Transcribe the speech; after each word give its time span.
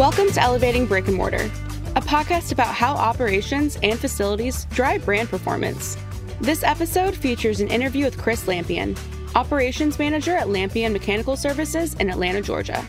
Welcome 0.00 0.30
to 0.30 0.40
Elevating 0.40 0.86
Brick 0.86 1.08
and 1.08 1.16
Mortar, 1.18 1.50
a 1.94 2.00
podcast 2.00 2.52
about 2.52 2.74
how 2.74 2.94
operations 2.94 3.76
and 3.82 3.98
facilities 3.98 4.64
drive 4.70 5.04
brand 5.04 5.28
performance. 5.28 5.98
This 6.40 6.62
episode 6.62 7.14
features 7.14 7.60
an 7.60 7.68
interview 7.68 8.06
with 8.06 8.16
Chris 8.16 8.46
Lampien, 8.46 8.98
operations 9.34 9.98
manager 9.98 10.34
at 10.34 10.46
Lampien 10.46 10.94
Mechanical 10.94 11.36
Services 11.36 11.92
in 11.96 12.08
Atlanta, 12.08 12.40
Georgia. 12.40 12.82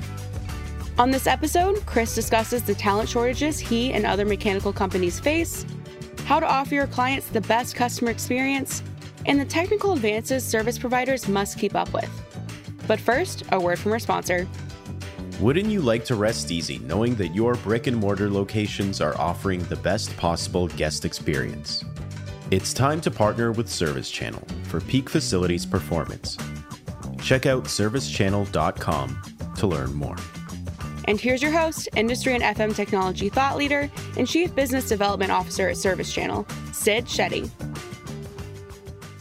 On 0.98 1.12
this 1.12 1.28
episode, 1.28 1.86
Chris 1.86 2.16
discusses 2.16 2.64
the 2.64 2.76
talent 2.76 3.10
shortages 3.10 3.60
he 3.60 3.92
and 3.92 4.06
other 4.06 4.24
mechanical 4.24 4.72
companies 4.72 5.20
face, 5.20 5.66
how 6.24 6.40
to 6.40 6.48
offer 6.48 6.76
your 6.76 6.88
clients 6.88 7.28
the 7.28 7.42
best 7.42 7.76
customer 7.76 8.10
experience, 8.10 8.84
and 9.26 9.38
the 9.38 9.44
technical 9.44 9.92
advances 9.92 10.46
service 10.46 10.80
providers 10.80 11.28
must 11.28 11.60
keep 11.60 11.76
up 11.76 11.92
with. 11.92 12.10
But 12.88 13.02
first, 13.02 13.44
a 13.52 13.60
word 13.60 13.80
from 13.80 13.92
our 13.92 14.00
sponsor. 14.00 14.48
Wouldn't 15.42 15.72
you 15.72 15.82
like 15.82 16.06
to 16.06 16.14
rest 16.14 16.52
easy 16.52 16.78
knowing 16.78 17.16
that 17.16 17.30
your 17.30 17.56
brick 17.56 17.88
and 17.88 17.98
mortar 17.98 18.30
locations 18.30 19.02
are 19.02 19.20
offering 19.20 19.64
the 19.64 19.76
best 19.76 20.16
possible 20.16 20.68
guest 20.68 21.04
experience? 21.04 21.84
It's 22.52 22.76
time 22.76 23.02
to 23.02 23.10
partner 23.10 23.52
with 23.52 23.68
Service 23.68 24.12
Channel 24.12 24.44
for 24.66 24.80
peak 24.82 25.10
facilities 25.10 25.66
performance. 25.66 26.38
Check 27.24 27.48
out 27.48 27.64
servicechannel.com 27.64 29.22
to 29.56 29.66
learn 29.66 29.96
more. 29.96 30.16
And 31.06 31.20
here's 31.20 31.42
your 31.42 31.52
host, 31.54 31.90
industry 31.96 32.36
and 32.36 32.44
FM 32.44 32.76
technology 32.76 33.30
thought 33.30 33.58
leader, 33.58 33.90
and 34.20 34.28
chief 34.28 34.54
business 34.54 34.88
development 34.88 35.32
officer 35.32 35.70
at 35.70 35.78
Service 35.78 36.14
Channel, 36.14 36.46
Sid 36.72 37.06
Shetty. 37.06 37.50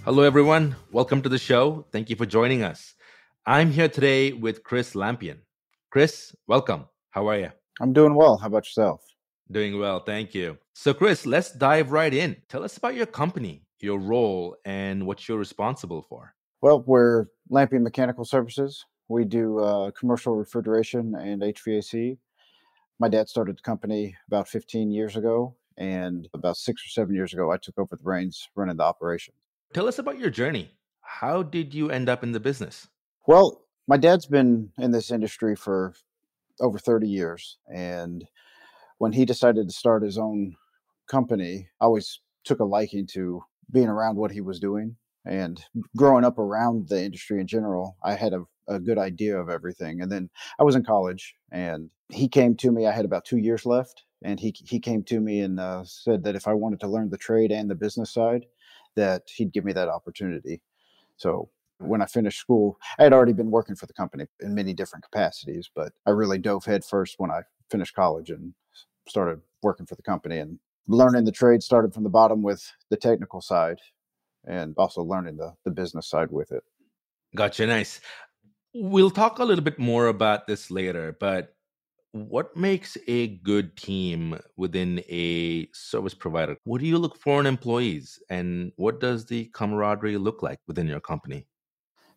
Hello, 0.05 0.23
everyone. 0.23 0.77
Welcome 0.92 1.23
to 1.23 1.30
the 1.30 1.39
show. 1.39 1.86
Thank 1.92 2.11
you 2.11 2.17
for 2.17 2.27
joining 2.27 2.62
us. 2.62 2.95
I'm 3.47 3.70
here 3.70 3.89
today 3.89 4.34
with 4.34 4.62
Chris 4.62 4.92
Lampien. 4.92 5.39
Chris, 5.91 6.33
welcome. 6.46 6.84
How 7.10 7.27
are 7.27 7.36
you? 7.36 7.50
I'm 7.80 7.92
doing 7.92 8.14
well. 8.14 8.36
How 8.36 8.46
about 8.46 8.64
yourself? 8.64 9.05
Doing 9.50 9.77
well, 9.77 9.98
thank 9.98 10.36
you. 10.36 10.56
So, 10.72 10.94
Chris, 10.94 11.27
let's 11.27 11.50
dive 11.50 11.91
right 11.91 12.14
in. 12.14 12.36
Tell 12.48 12.62
us 12.62 12.77
about 12.77 12.94
your 12.94 13.06
company, 13.06 13.64
your 13.80 13.98
role, 13.98 14.56
and 14.64 15.05
what 15.05 15.27
you're 15.27 15.36
responsible 15.36 16.00
for. 16.00 16.33
Well, 16.62 16.84
we're 16.86 17.27
Lampien 17.50 17.83
Mechanical 17.83 18.24
Services. 18.24 18.84
We 19.08 19.24
do 19.24 19.58
uh, 19.58 19.91
commercial 19.91 20.36
refrigeration 20.36 21.16
and 21.16 21.42
HVAC. 21.42 22.18
My 23.00 23.08
dad 23.08 23.28
started 23.28 23.58
the 23.58 23.62
company 23.62 24.14
about 24.28 24.46
15 24.46 24.92
years 24.92 25.16
ago, 25.16 25.56
and 25.77 26.28
about 26.34 26.56
six 26.56 26.86
or 26.86 26.91
seven 26.91 27.16
years 27.16 27.33
ago, 27.33 27.50
I 27.50 27.56
took 27.56 27.77
over 27.80 27.96
the 27.96 28.05
reins 28.05 28.48
running 28.55 28.77
the 28.77 28.84
operation. 28.84 29.34
Tell 29.74 29.88
us 29.88 29.98
about 29.98 30.20
your 30.20 30.30
journey. 30.30 30.70
How 31.00 31.42
did 31.42 31.74
you 31.74 31.91
end 31.91 32.08
up 32.08 32.22
in 32.22 32.30
the 32.30 32.38
business? 32.38 32.86
Well, 33.27 33.64
my 33.91 33.96
dad's 33.96 34.27
been 34.27 34.70
in 34.78 34.92
this 34.92 35.10
industry 35.10 35.56
for 35.56 35.94
over 36.60 36.78
30 36.78 37.08
years. 37.08 37.58
And 37.66 38.24
when 38.98 39.10
he 39.10 39.24
decided 39.24 39.66
to 39.66 39.74
start 39.74 40.05
his 40.05 40.16
own 40.16 40.55
company, 41.08 41.69
I 41.80 41.86
always 41.86 42.20
took 42.44 42.61
a 42.61 42.64
liking 42.64 43.08
to 43.14 43.42
being 43.68 43.88
around 43.88 44.14
what 44.14 44.30
he 44.30 44.42
was 44.42 44.61
doing. 44.61 44.94
And 45.27 45.61
growing 45.96 46.24
up 46.24 46.38
around 46.38 46.88
the 46.88 47.02
industry 47.02 47.41
in 47.41 47.48
general, 47.48 47.96
I 48.05 48.14
had 48.14 48.33
a, 48.33 48.44
a 48.68 48.78
good 48.78 48.96
idea 48.96 49.36
of 49.36 49.50
everything. 49.50 50.00
And 50.02 50.12
then 50.12 50.30
I 50.61 50.62
was 50.62 50.77
in 50.77 50.84
college 50.84 51.34
and 51.50 51.91
he 52.11 52.28
came 52.28 52.55
to 52.58 52.70
me. 52.70 52.86
I 52.86 52.92
had 52.92 53.05
about 53.05 53.24
two 53.24 53.38
years 53.38 53.66
left. 53.66 54.05
And 54.22 54.38
he, 54.38 54.55
he 54.64 54.78
came 54.78 55.02
to 55.05 55.18
me 55.18 55.41
and 55.41 55.58
uh, 55.58 55.83
said 55.83 56.22
that 56.22 56.36
if 56.36 56.46
I 56.46 56.55
wanted 56.55 56.78
to 56.80 56.86
learn 56.86 57.11
the 57.11 57.18
trade 57.18 57.50
and 57.50 57.68
the 57.68 57.74
business 57.74 58.14
side, 58.14 58.46
that 58.94 59.22
he'd 59.34 59.52
give 59.52 59.64
me 59.64 59.72
that 59.72 59.88
opportunity. 59.88 60.61
So 61.17 61.50
when 61.80 62.02
I 62.02 62.07
finished 62.07 62.39
school, 62.39 62.79
I 62.98 63.05
had 63.05 63.13
already 63.13 63.33
been 63.33 63.51
working 63.51 63.74
for 63.74 63.86
the 63.86 63.92
company 63.92 64.27
in 64.41 64.55
many 64.55 64.74
different 64.74 65.05
capacities, 65.05 65.70
but 65.74 65.92
I 66.07 66.11
really 66.11 66.39
dove 66.39 66.64
headfirst 66.64 67.14
when 67.18 67.30
I 67.30 67.42
finished 67.70 67.95
college 67.95 68.30
and 68.30 68.55
started 69.08 69.41
working 69.63 69.86
for 69.86 69.95
the 69.95 70.02
company 70.02 70.39
and 70.39 70.58
learning 70.86 71.24
the 71.24 71.33
trade 71.33 71.63
started 71.63 71.95
from 71.95 72.05
the 72.05 72.11
bottom 72.11 72.42
with 72.42 72.63
the 72.91 72.96
technical 72.96 73.41
side 73.41 73.79
and 74.46 74.74
also 74.77 75.02
learning 75.02 75.36
the, 75.36 75.55
the 75.64 75.70
business 75.70 76.08
side 76.08 76.30
with 76.30 76.52
it. 76.52 76.63
Gotcha. 77.36 77.67
Nice. 77.67 78.01
We'll 78.74 79.11
talk 79.11 79.39
a 79.39 79.45
little 79.45 79.64
bit 79.64 79.79
more 79.79 80.07
about 80.07 80.47
this 80.47 80.70
later, 80.70 81.17
but 81.18 81.55
what 82.12 82.57
makes 82.57 82.97
a 83.07 83.29
good 83.39 83.77
team 83.77 84.39
within 84.57 84.98
a 85.08 85.68
service 85.73 86.14
provider? 86.14 86.57
What 86.64 86.80
do 86.80 86.86
you 86.86 86.98
look 86.98 87.17
for 87.17 87.41
in 87.41 87.47
employees 87.47 88.18
and 88.30 88.73
what 88.77 89.01
does 89.01 89.27
the 89.27 89.45
camaraderie 89.55 90.17
look 90.17 90.42
like 90.42 90.58
within 90.67 90.89
your 90.89 91.01
company? 91.01 91.47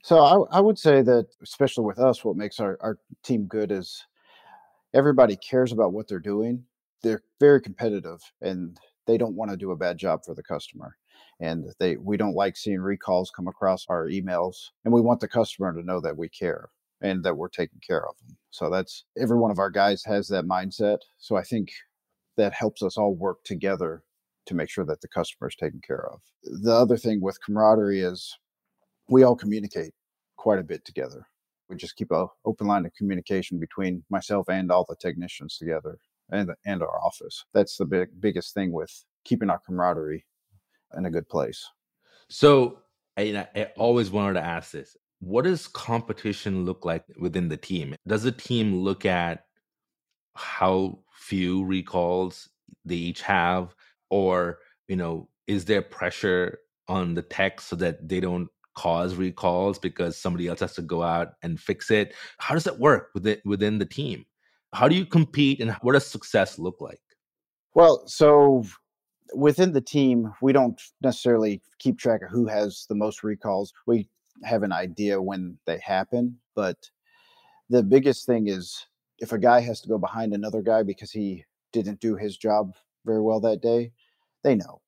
So 0.03 0.19
I, 0.19 0.57
I 0.57 0.61
would 0.61 0.77
say 0.77 1.01
that, 1.01 1.27
especially 1.41 1.85
with 1.85 1.97
us, 1.97 2.25
what 2.25 2.35
makes 2.35 2.59
our, 2.59 2.77
our 2.81 2.99
team 3.23 3.45
good 3.45 3.71
is 3.71 4.05
everybody 4.93 5.37
cares 5.37 5.71
about 5.71 5.93
what 5.93 6.09
they're 6.09 6.19
doing. 6.19 6.65
They're 7.01 7.23
very 7.39 7.61
competitive 7.61 8.19
and 8.41 8.77
they 9.07 9.17
don't 9.17 9.35
want 9.35 9.51
to 9.51 9.57
do 9.57 9.71
a 9.71 9.77
bad 9.77 9.97
job 9.97 10.25
for 10.25 10.35
the 10.35 10.43
customer. 10.43 10.97
And 11.39 11.65
they 11.79 11.95
we 11.95 12.17
don't 12.17 12.35
like 12.35 12.57
seeing 12.57 12.81
recalls 12.81 13.31
come 13.33 13.47
across 13.47 13.85
our 13.87 14.07
emails. 14.09 14.55
And 14.83 14.93
we 14.93 14.99
want 14.99 15.21
the 15.21 15.27
customer 15.27 15.73
to 15.73 15.85
know 15.85 16.01
that 16.01 16.17
we 16.17 16.27
care 16.27 16.69
and 17.01 17.23
that 17.23 17.37
we're 17.37 17.47
taking 17.49 17.79
care 17.85 18.05
of 18.05 18.15
them. 18.19 18.37
So 18.51 18.69
that's 18.69 19.05
every 19.17 19.37
one 19.37 19.51
of 19.51 19.59
our 19.59 19.69
guys 19.69 20.03
has 20.05 20.27
that 20.27 20.45
mindset. 20.45 20.97
So 21.17 21.37
I 21.37 21.43
think 21.43 21.71
that 22.35 22.53
helps 22.53 22.83
us 22.83 22.97
all 22.97 23.15
work 23.15 23.43
together 23.45 24.03
to 24.47 24.53
make 24.55 24.69
sure 24.69 24.85
that 24.85 24.99
the 24.99 25.07
customer 25.07 25.47
is 25.47 25.55
taken 25.55 25.79
care 25.85 26.05
of. 26.11 26.19
The 26.43 26.73
other 26.73 26.97
thing 26.97 27.21
with 27.21 27.39
camaraderie 27.45 28.01
is 28.01 28.37
we 29.07 29.23
all 29.23 29.35
communicate 29.35 29.91
quite 30.37 30.59
a 30.59 30.63
bit 30.63 30.85
together. 30.85 31.25
We 31.69 31.75
just 31.75 31.95
keep 31.95 32.11
a 32.11 32.27
open 32.45 32.67
line 32.67 32.85
of 32.85 32.93
communication 32.93 33.59
between 33.59 34.03
myself 34.09 34.49
and 34.49 34.71
all 34.71 34.85
the 34.87 34.95
technicians 34.95 35.57
together 35.57 35.97
and 36.31 36.51
and 36.65 36.81
our 36.81 37.03
office. 37.03 37.45
That's 37.53 37.77
the 37.77 37.85
big 37.85 38.09
biggest 38.19 38.53
thing 38.53 38.71
with 38.71 38.91
keeping 39.25 39.49
our 39.49 39.59
camaraderie 39.65 40.25
in 40.97 41.05
a 41.05 41.11
good 41.11 41.27
place. 41.27 41.65
So 42.29 42.79
I, 43.17 43.47
I 43.55 43.71
always 43.77 44.11
wanted 44.11 44.33
to 44.33 44.45
ask 44.45 44.71
this: 44.71 44.95
What 45.19 45.43
does 45.45 45.67
competition 45.67 46.65
look 46.65 46.85
like 46.85 47.03
within 47.17 47.49
the 47.49 47.57
team? 47.57 47.95
Does 48.07 48.23
the 48.23 48.31
team 48.31 48.75
look 48.75 49.05
at 49.05 49.45
how 50.35 50.99
few 51.13 51.63
recalls 51.63 52.49
they 52.85 52.95
each 52.95 53.21
have, 53.21 53.75
or 54.09 54.59
you 54.87 54.95
know, 54.95 55.29
is 55.47 55.65
there 55.65 55.81
pressure 55.81 56.59
on 56.87 57.13
the 57.13 57.21
tech 57.21 57.61
so 57.61 57.75
that 57.77 58.09
they 58.09 58.19
don't 58.19 58.49
cause 58.75 59.15
recalls 59.15 59.79
because 59.79 60.17
somebody 60.17 60.47
else 60.47 60.59
has 60.59 60.73
to 60.75 60.81
go 60.81 61.03
out 61.03 61.33
and 61.43 61.59
fix 61.59 61.91
it. 61.91 62.13
How 62.39 62.53
does 62.53 62.63
that 62.63 62.79
work 62.79 63.09
within 63.13 63.37
within 63.45 63.79
the 63.79 63.85
team? 63.85 64.25
How 64.73 64.87
do 64.87 64.95
you 64.95 65.05
compete 65.05 65.59
and 65.59 65.71
what 65.81 65.93
does 65.93 66.05
success 66.05 66.57
look 66.57 66.81
like? 66.81 67.01
Well, 67.75 68.07
so 68.07 68.65
within 69.35 69.71
the 69.71 69.81
team, 69.81 70.33
we 70.41 70.53
don't 70.53 70.79
necessarily 71.01 71.61
keep 71.79 71.97
track 71.97 72.21
of 72.23 72.29
who 72.29 72.47
has 72.47 72.85
the 72.89 72.95
most 72.95 73.23
recalls. 73.23 73.73
We 73.87 74.09
have 74.43 74.63
an 74.63 74.71
idea 74.71 75.21
when 75.21 75.57
they 75.65 75.79
happen, 75.79 76.39
but 76.55 76.89
the 77.69 77.83
biggest 77.83 78.25
thing 78.25 78.47
is 78.47 78.85
if 79.19 79.31
a 79.31 79.37
guy 79.37 79.61
has 79.61 79.81
to 79.81 79.89
go 79.89 79.97
behind 79.97 80.33
another 80.33 80.61
guy 80.61 80.83
because 80.83 81.11
he 81.11 81.45
didn't 81.71 81.99
do 81.99 82.15
his 82.15 82.37
job 82.37 82.75
very 83.05 83.21
well 83.21 83.39
that 83.41 83.61
day, 83.61 83.91
they 84.43 84.55
know. 84.55 84.81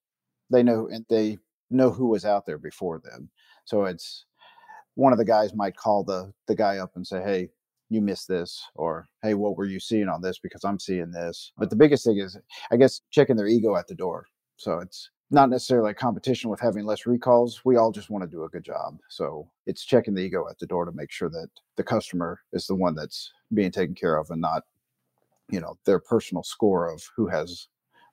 They 0.49 0.63
know 0.63 0.87
and 0.87 1.05
they 1.09 1.39
know 1.71 1.89
who 1.89 2.07
was 2.07 2.25
out 2.25 2.45
there 2.45 2.57
before 2.57 2.99
them. 2.99 3.29
So 3.65 3.85
it's 3.85 4.25
one 4.95 5.11
of 5.11 5.19
the 5.19 5.25
guys 5.25 5.53
might 5.53 5.75
call 5.75 6.03
the 6.03 6.33
the 6.47 6.55
guy 6.55 6.77
up 6.77 6.95
and 6.95 7.05
say, 7.05 7.21
"Hey, 7.21 7.49
you 7.89 8.01
missed 8.01 8.27
this," 8.27 8.63
or 8.75 9.07
"Hey, 9.21 9.33
what 9.33 9.57
were 9.57 9.65
you 9.65 9.79
seeing 9.79 10.07
on 10.09 10.21
this? 10.21 10.39
Because 10.39 10.63
I'm 10.63 10.79
seeing 10.79 11.11
this." 11.11 11.51
But 11.57 11.69
the 11.69 11.75
biggest 11.75 12.05
thing 12.05 12.17
is, 12.19 12.37
I 12.71 12.77
guess, 12.77 13.01
checking 13.11 13.35
their 13.35 13.47
ego 13.47 13.75
at 13.75 13.87
the 13.87 13.95
door. 13.95 14.27
So 14.57 14.79
it's 14.79 15.09
not 15.31 15.49
necessarily 15.49 15.91
a 15.91 15.95
competition 15.95 16.49
with 16.49 16.59
having 16.59 16.85
less 16.85 17.05
recalls. 17.05 17.65
We 17.65 17.77
all 17.77 17.91
just 17.91 18.09
want 18.09 18.23
to 18.23 18.29
do 18.29 18.43
a 18.43 18.49
good 18.49 18.63
job. 18.63 18.99
So 19.09 19.49
it's 19.65 19.83
checking 19.83 20.13
the 20.13 20.21
ego 20.21 20.47
at 20.49 20.59
the 20.59 20.67
door 20.67 20.85
to 20.85 20.91
make 20.91 21.11
sure 21.11 21.29
that 21.29 21.49
the 21.75 21.83
customer 21.83 22.41
is 22.53 22.67
the 22.67 22.75
one 22.75 22.95
that's 22.95 23.33
being 23.53 23.71
taken 23.71 23.95
care 23.95 24.17
of 24.17 24.29
and 24.29 24.39
not, 24.41 24.63
you 25.49 25.59
know, 25.59 25.77
their 25.85 25.99
personal 25.99 26.43
score 26.43 26.87
of 26.91 27.03
who 27.15 27.27
has 27.27 27.67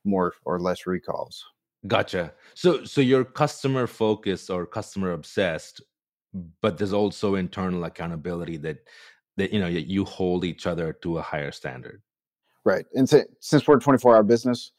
more 0.04 0.32
or 0.44 0.58
less 0.58 0.86
recalls. 0.86 1.44
Gotcha. 1.86 2.32
So 2.54 2.84
so 2.84 3.00
you're 3.00 3.24
customer 3.24 3.86
focused 3.86 4.50
or 4.50 4.66
customer 4.66 5.12
obsessed, 5.12 5.82
but 6.60 6.78
there's 6.78 6.92
also 6.92 7.34
internal 7.34 7.84
accountability 7.84 8.56
that 8.58 8.78
that 9.36 9.52
you 9.52 9.60
know 9.60 9.66
you 9.66 10.04
hold 10.04 10.44
each 10.44 10.66
other 10.66 10.92
to 11.02 11.18
a 11.18 11.22
higher 11.22 11.50
standard. 11.50 12.02
Right. 12.64 12.86
And 12.94 13.08
since 13.40 13.66
we're 13.66 13.78
a 13.78 13.80
24 13.80 14.14
hour 14.14 14.22
business, 14.22 14.70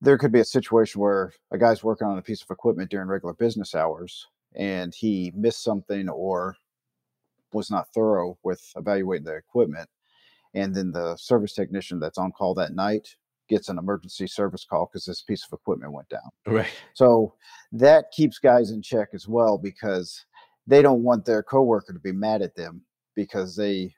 there 0.00 0.18
could 0.18 0.32
be 0.32 0.40
a 0.40 0.44
situation 0.44 1.00
where 1.00 1.32
a 1.52 1.58
guy's 1.58 1.84
working 1.84 2.08
on 2.08 2.18
a 2.18 2.22
piece 2.22 2.42
of 2.42 2.50
equipment 2.50 2.90
during 2.90 3.06
regular 3.06 3.34
business 3.34 3.74
hours 3.76 4.26
and 4.56 4.92
he 4.94 5.32
missed 5.34 5.62
something 5.62 6.08
or 6.08 6.56
was 7.52 7.70
not 7.70 7.88
thorough 7.94 8.36
with 8.42 8.60
evaluating 8.76 9.24
the 9.24 9.36
equipment. 9.36 9.88
And 10.54 10.74
then 10.74 10.90
the 10.90 11.16
service 11.16 11.54
technician 11.54 12.00
that's 12.00 12.18
on 12.18 12.32
call 12.32 12.54
that 12.54 12.74
night 12.74 13.16
gets 13.52 13.68
an 13.68 13.78
emergency 13.78 14.26
service 14.26 14.64
call 14.64 14.88
because 14.90 15.04
this 15.04 15.22
piece 15.22 15.44
of 15.44 15.58
equipment 15.58 15.92
went 15.92 16.08
down. 16.08 16.30
Right. 16.46 16.72
So 16.94 17.34
that 17.72 18.10
keeps 18.10 18.38
guys 18.38 18.70
in 18.70 18.82
check 18.82 19.08
as 19.14 19.28
well 19.28 19.58
because 19.58 20.24
they 20.66 20.82
don't 20.82 21.02
want 21.02 21.24
their 21.24 21.42
coworker 21.42 21.92
to 21.92 21.98
be 21.98 22.12
mad 22.12 22.42
at 22.42 22.56
them 22.56 22.82
because 23.14 23.54
they 23.54 23.94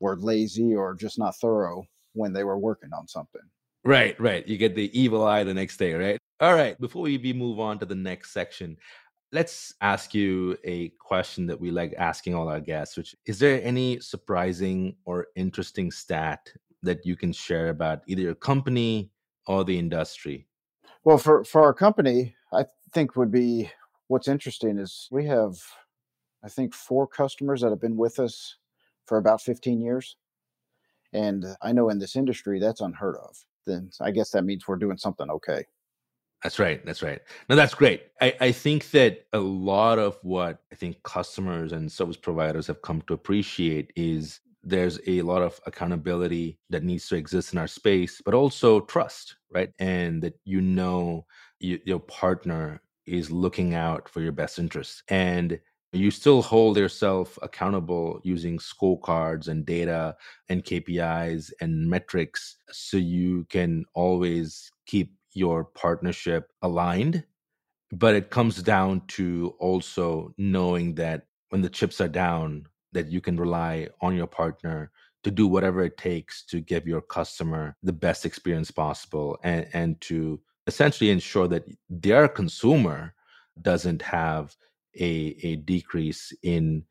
were 0.00 0.16
lazy 0.16 0.74
or 0.74 0.94
just 0.94 1.18
not 1.18 1.36
thorough 1.36 1.84
when 2.12 2.32
they 2.32 2.44
were 2.44 2.58
working 2.58 2.90
on 2.92 3.08
something. 3.08 3.42
Right, 3.84 4.18
right. 4.20 4.46
You 4.46 4.58
get 4.58 4.74
the 4.74 4.90
evil 4.98 5.24
eye 5.24 5.44
the 5.44 5.54
next 5.54 5.76
day, 5.76 5.94
right? 5.94 6.18
All 6.40 6.54
right. 6.54 6.78
Before 6.80 7.02
we 7.02 7.32
move 7.32 7.60
on 7.60 7.78
to 7.78 7.86
the 7.86 7.94
next 7.94 8.32
section, 8.32 8.76
let's 9.32 9.74
ask 9.80 10.14
you 10.14 10.56
a 10.64 10.88
question 10.98 11.46
that 11.46 11.60
we 11.60 11.70
like 11.70 11.94
asking 11.96 12.34
all 12.34 12.48
our 12.48 12.60
guests, 12.60 12.96
which 12.96 13.14
is 13.26 13.38
there 13.38 13.60
any 13.62 14.00
surprising 14.00 14.96
or 15.04 15.28
interesting 15.36 15.90
stat 15.90 16.50
that 16.86 17.04
you 17.04 17.16
can 17.16 17.32
share 17.32 17.68
about 17.68 18.02
either 18.06 18.22
your 18.22 18.34
company 18.34 19.10
or 19.46 19.64
the 19.64 19.78
industry? 19.78 20.46
Well, 21.04 21.18
for, 21.18 21.44
for 21.44 21.62
our 21.62 21.74
company, 21.74 22.34
I 22.52 22.64
think 22.92 23.16
would 23.16 23.30
be 23.30 23.70
what's 24.08 24.28
interesting 24.28 24.78
is 24.78 25.08
we 25.10 25.26
have, 25.26 25.56
I 26.44 26.48
think, 26.48 26.74
four 26.74 27.06
customers 27.06 27.60
that 27.60 27.70
have 27.70 27.80
been 27.80 27.96
with 27.96 28.18
us 28.18 28.56
for 29.04 29.18
about 29.18 29.40
15 29.40 29.80
years. 29.80 30.16
And 31.12 31.44
I 31.62 31.72
know 31.72 31.88
in 31.88 31.98
this 31.98 32.16
industry, 32.16 32.58
that's 32.58 32.80
unheard 32.80 33.16
of. 33.16 33.36
Then 33.66 33.90
I 34.00 34.10
guess 34.10 34.30
that 34.30 34.44
means 34.44 34.66
we're 34.66 34.76
doing 34.76 34.96
something 34.96 35.30
okay. 35.30 35.64
That's 36.42 36.58
right. 36.58 36.84
That's 36.84 37.02
right. 37.02 37.20
No, 37.48 37.56
that's 37.56 37.74
great. 37.74 38.04
I, 38.20 38.34
I 38.40 38.52
think 38.52 38.90
that 38.90 39.26
a 39.32 39.38
lot 39.38 39.98
of 39.98 40.18
what 40.22 40.62
I 40.70 40.74
think 40.74 41.02
customers 41.02 41.72
and 41.72 41.90
service 41.90 42.16
providers 42.16 42.66
have 42.66 42.82
come 42.82 43.02
to 43.02 43.14
appreciate 43.14 43.92
is 43.96 44.40
there's 44.66 44.98
a 45.06 45.22
lot 45.22 45.42
of 45.42 45.60
accountability 45.64 46.58
that 46.70 46.82
needs 46.82 47.08
to 47.08 47.16
exist 47.16 47.52
in 47.52 47.58
our 47.58 47.68
space, 47.68 48.20
but 48.24 48.34
also 48.34 48.80
trust, 48.80 49.36
right? 49.52 49.70
And 49.78 50.20
that 50.22 50.34
you 50.44 50.60
know 50.60 51.24
you, 51.60 51.78
your 51.84 52.00
partner 52.00 52.82
is 53.06 53.30
looking 53.30 53.74
out 53.74 54.08
for 54.08 54.20
your 54.20 54.32
best 54.32 54.58
interests. 54.58 55.04
And 55.08 55.60
you 55.92 56.10
still 56.10 56.42
hold 56.42 56.76
yourself 56.76 57.38
accountable 57.42 58.20
using 58.24 58.58
scorecards 58.58 59.46
and 59.46 59.64
data 59.64 60.16
and 60.48 60.64
KPIs 60.64 61.52
and 61.60 61.88
metrics 61.88 62.56
so 62.70 62.96
you 62.96 63.46
can 63.48 63.84
always 63.94 64.70
keep 64.86 65.14
your 65.32 65.64
partnership 65.64 66.50
aligned. 66.62 67.22
But 67.92 68.16
it 68.16 68.30
comes 68.30 68.60
down 68.64 69.02
to 69.08 69.54
also 69.60 70.34
knowing 70.36 70.96
that 70.96 71.26
when 71.50 71.62
the 71.62 71.70
chips 71.70 72.00
are 72.00 72.08
down, 72.08 72.66
that 72.96 73.10
you 73.10 73.20
can 73.20 73.36
rely 73.36 73.88
on 74.00 74.16
your 74.16 74.26
partner 74.26 74.90
to 75.22 75.30
do 75.30 75.46
whatever 75.46 75.82
it 75.82 75.96
takes 75.96 76.44
to 76.46 76.60
give 76.60 76.86
your 76.86 77.00
customer 77.00 77.76
the 77.82 77.92
best 77.92 78.24
experience 78.24 78.70
possible 78.70 79.38
and, 79.42 79.66
and 79.72 80.00
to 80.00 80.40
essentially 80.66 81.10
ensure 81.10 81.48
that 81.48 81.64
their 81.90 82.26
consumer 82.26 83.14
doesn't 83.60 84.02
have 84.02 84.56
a, 84.98 85.36
a 85.42 85.56
decrease 85.56 86.32
in 86.42 86.84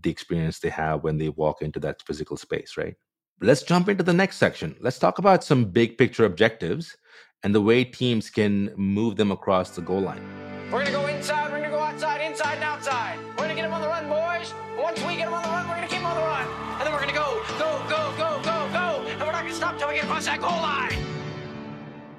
the 0.00 0.10
experience 0.10 0.58
they 0.58 0.70
have 0.70 1.04
when 1.04 1.18
they 1.18 1.28
walk 1.28 1.62
into 1.62 1.78
that 1.80 2.02
physical 2.02 2.36
space, 2.36 2.76
right? 2.76 2.94
Let's 3.40 3.62
jump 3.62 3.88
into 3.88 4.04
the 4.04 4.12
next 4.12 4.36
section. 4.36 4.76
Let's 4.80 4.98
talk 4.98 5.18
about 5.18 5.44
some 5.44 5.66
big 5.66 5.98
picture 5.98 6.24
objectives 6.24 6.96
and 7.42 7.54
the 7.54 7.60
way 7.60 7.84
teams 7.84 8.30
can 8.30 8.72
move 8.76 9.16
them 9.16 9.30
across 9.30 9.70
the 9.70 9.82
goal 9.82 10.00
line. 10.00 10.33
We're 10.72 10.82
going 10.82 10.86
to 10.86 10.92
go 10.92 11.06
inside, 11.06 11.52
we're 11.52 11.58
going 11.58 11.70
to 11.70 11.76
go 11.76 11.78
outside, 11.78 12.20
inside 12.22 12.54
and 12.54 12.64
outside. 12.64 13.18
We're 13.30 13.44
going 13.44 13.50
to 13.50 13.54
get 13.54 13.62
them 13.62 13.74
on 13.74 13.82
the 13.82 13.86
run, 13.86 14.08
boys. 14.08 14.52
Once 14.76 14.98
we 15.02 15.14
get 15.16 15.26
them 15.26 15.34
on 15.34 15.42
the 15.42 15.48
run, 15.50 15.68
we're 15.68 15.76
going 15.76 15.86
to 15.86 15.94
keep 15.94 16.02
them 16.02 16.06
on 16.06 16.16
the 16.16 16.22
run. 16.22 16.48
And 16.78 16.86
then 16.86 16.92
we're 16.92 17.00
going 17.00 17.10
to 17.10 17.14
go, 17.14 17.42
go, 17.58 17.84
go, 17.88 18.14
go, 18.16 18.40
go, 18.42 18.68
go. 18.72 19.06
And 19.06 19.20
we're 19.20 19.32
not 19.32 19.42
going 19.42 19.48
to 19.48 19.54
stop 19.54 19.78
till 19.78 19.88
we 19.88 19.94
get 19.94 20.04
across 20.04 20.24
that 20.24 20.40
goal 20.40 20.50
line. 20.50 20.98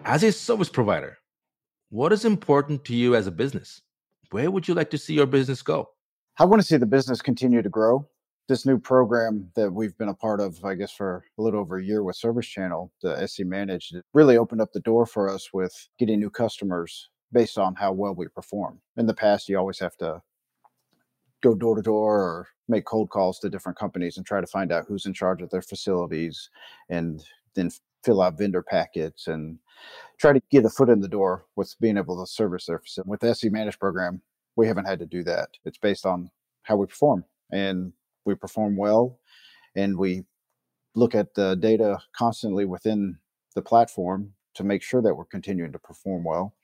As 0.06 0.24
a 0.24 0.32
service 0.32 0.70
provider, 0.70 1.18
what 1.90 2.14
is 2.14 2.24
important 2.24 2.86
to 2.86 2.96
you 2.96 3.16
as 3.16 3.26
a 3.26 3.32
business? 3.32 3.82
Where 4.30 4.52
would 4.52 4.68
you 4.68 4.76
like 4.76 4.92
to 4.92 4.98
see 4.98 5.16
your 5.16 5.26
business 5.26 5.64
go? 5.64 5.90
I 6.38 6.46
want 6.46 6.62
to 6.62 6.68
see 6.68 6.78
the 6.78 6.86
business 6.86 7.22
continue 7.22 7.64
to 7.64 7.70
grow. 7.70 8.08
This 8.48 8.66
new 8.66 8.78
program 8.78 9.50
that 9.56 9.74
we've 9.74 9.98
been 9.98 10.10
a 10.10 10.14
part 10.14 10.40
of, 10.40 10.64
I 10.64 10.76
guess, 10.76 10.92
for 10.92 11.26
a 11.40 11.42
little 11.42 11.60
over 11.60 11.80
a 11.80 11.84
year 11.84 12.04
with 12.04 12.16
Service 12.16 12.46
Channel, 12.46 12.92
the 13.02 13.28
SC 13.28 13.40
Managed, 13.40 13.96
it 13.96 14.06
really 14.14 14.38
opened 14.38 14.62
up 14.62 14.72
the 14.72 14.82
door 14.82 15.08
for 15.08 15.30
us 15.30 15.50
with 15.52 15.74
getting 15.98 16.20
new 16.20 16.30
customers 16.30 17.10
based 17.36 17.58
on 17.58 17.76
how 17.76 17.92
well 17.92 18.16
we 18.16 18.30
perform. 18.30 18.80
In 18.96 19.08
the 19.08 19.14
past, 19.14 19.50
you 19.50 19.58
always 19.60 19.80
have 19.80 19.98
to 19.98 20.22
go 21.44 21.54
door 21.54 21.76
to 21.76 21.82
door 21.82 22.22
or 22.22 22.48
make 22.70 22.86
cold 22.86 23.10
calls 23.10 23.40
to 23.40 23.50
different 23.50 23.78
companies 23.78 24.16
and 24.16 24.26
try 24.26 24.40
to 24.40 24.48
find 24.48 24.72
out 24.72 24.86
who's 24.88 25.06
in 25.06 25.14
charge 25.14 25.42
of 25.42 25.50
their 25.50 25.62
facilities 25.62 26.50
and 26.90 27.26
then 27.54 27.70
fill 28.06 28.22
out 28.22 28.38
vendor 28.38 28.64
packets 28.64 29.28
and 29.28 29.60
try 30.18 30.32
to 30.32 30.42
get 30.50 30.64
a 30.64 30.70
foot 30.70 30.88
in 30.88 31.02
the 31.02 31.10
door 31.10 31.46
with 31.58 31.76
being 31.82 31.98
able 31.98 32.24
to 32.24 32.32
service 32.32 32.68
their 32.68 32.80
facility. 32.80 33.10
With 33.10 33.20
the 33.20 33.36
SC 33.36 33.52
Managed 33.52 33.82
program, 33.82 34.22
we 34.56 34.66
haven't 34.66 34.86
had 34.86 35.00
to 35.00 35.06
do 35.06 35.22
that. 35.24 35.50
It's 35.66 35.78
based 35.78 36.06
on 36.06 36.32
how 36.64 36.78
we 36.78 36.86
perform, 36.88 37.26
and 37.52 37.92
we 38.24 38.36
perform 38.36 38.78
well, 38.78 39.20
and 39.76 39.98
we 39.98 40.24
look 40.96 41.14
at 41.14 41.34
the 41.34 41.56
data 41.56 42.00
constantly 42.16 42.64
within 42.64 43.18
the 43.56 43.62
platform 43.62 44.32
to 44.54 44.64
make 44.64 44.82
sure 44.82 45.02
that 45.02 45.14
we're 45.14 45.26
continuing 45.26 45.74
to 45.74 45.80
perform 45.80 46.24
well. 46.24 46.56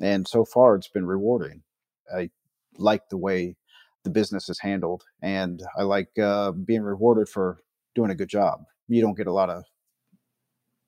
And 0.00 0.26
so 0.26 0.44
far, 0.44 0.76
it's 0.76 0.88
been 0.88 1.06
rewarding. 1.06 1.62
I 2.14 2.30
like 2.76 3.08
the 3.08 3.16
way 3.16 3.56
the 4.04 4.10
business 4.10 4.48
is 4.48 4.58
handled, 4.60 5.02
and 5.22 5.62
I 5.76 5.82
like 5.82 6.16
uh, 6.18 6.52
being 6.52 6.82
rewarded 6.82 7.28
for 7.28 7.58
doing 7.94 8.10
a 8.10 8.14
good 8.14 8.28
job. 8.28 8.64
You 8.88 9.02
don't 9.02 9.16
get 9.16 9.26
a 9.26 9.32
lot 9.32 9.50
of 9.50 9.64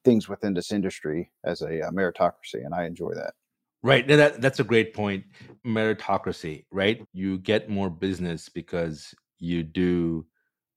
things 0.05 0.29
within 0.29 0.55
this 0.55 0.73
industry 0.73 1.31
as 1.45 1.62
a 1.62 1.87
uh, 1.87 1.91
meritocracy, 1.91 2.65
and 2.65 2.75
I 2.75 2.87
enjoy 2.87 3.15
that. 3.15 3.35
Right. 3.83 4.07
That, 4.07 4.41
that's 4.41 4.61
a 4.61 4.65
great 4.65 4.95
point. 4.95 5.25
Meritocracy, 5.67 6.65
right? 6.71 7.03
You 7.13 7.39
get 7.39 7.71
more 7.71 7.89
business 7.89 8.49
because 8.49 9.15
you 9.39 9.63
do 9.63 10.27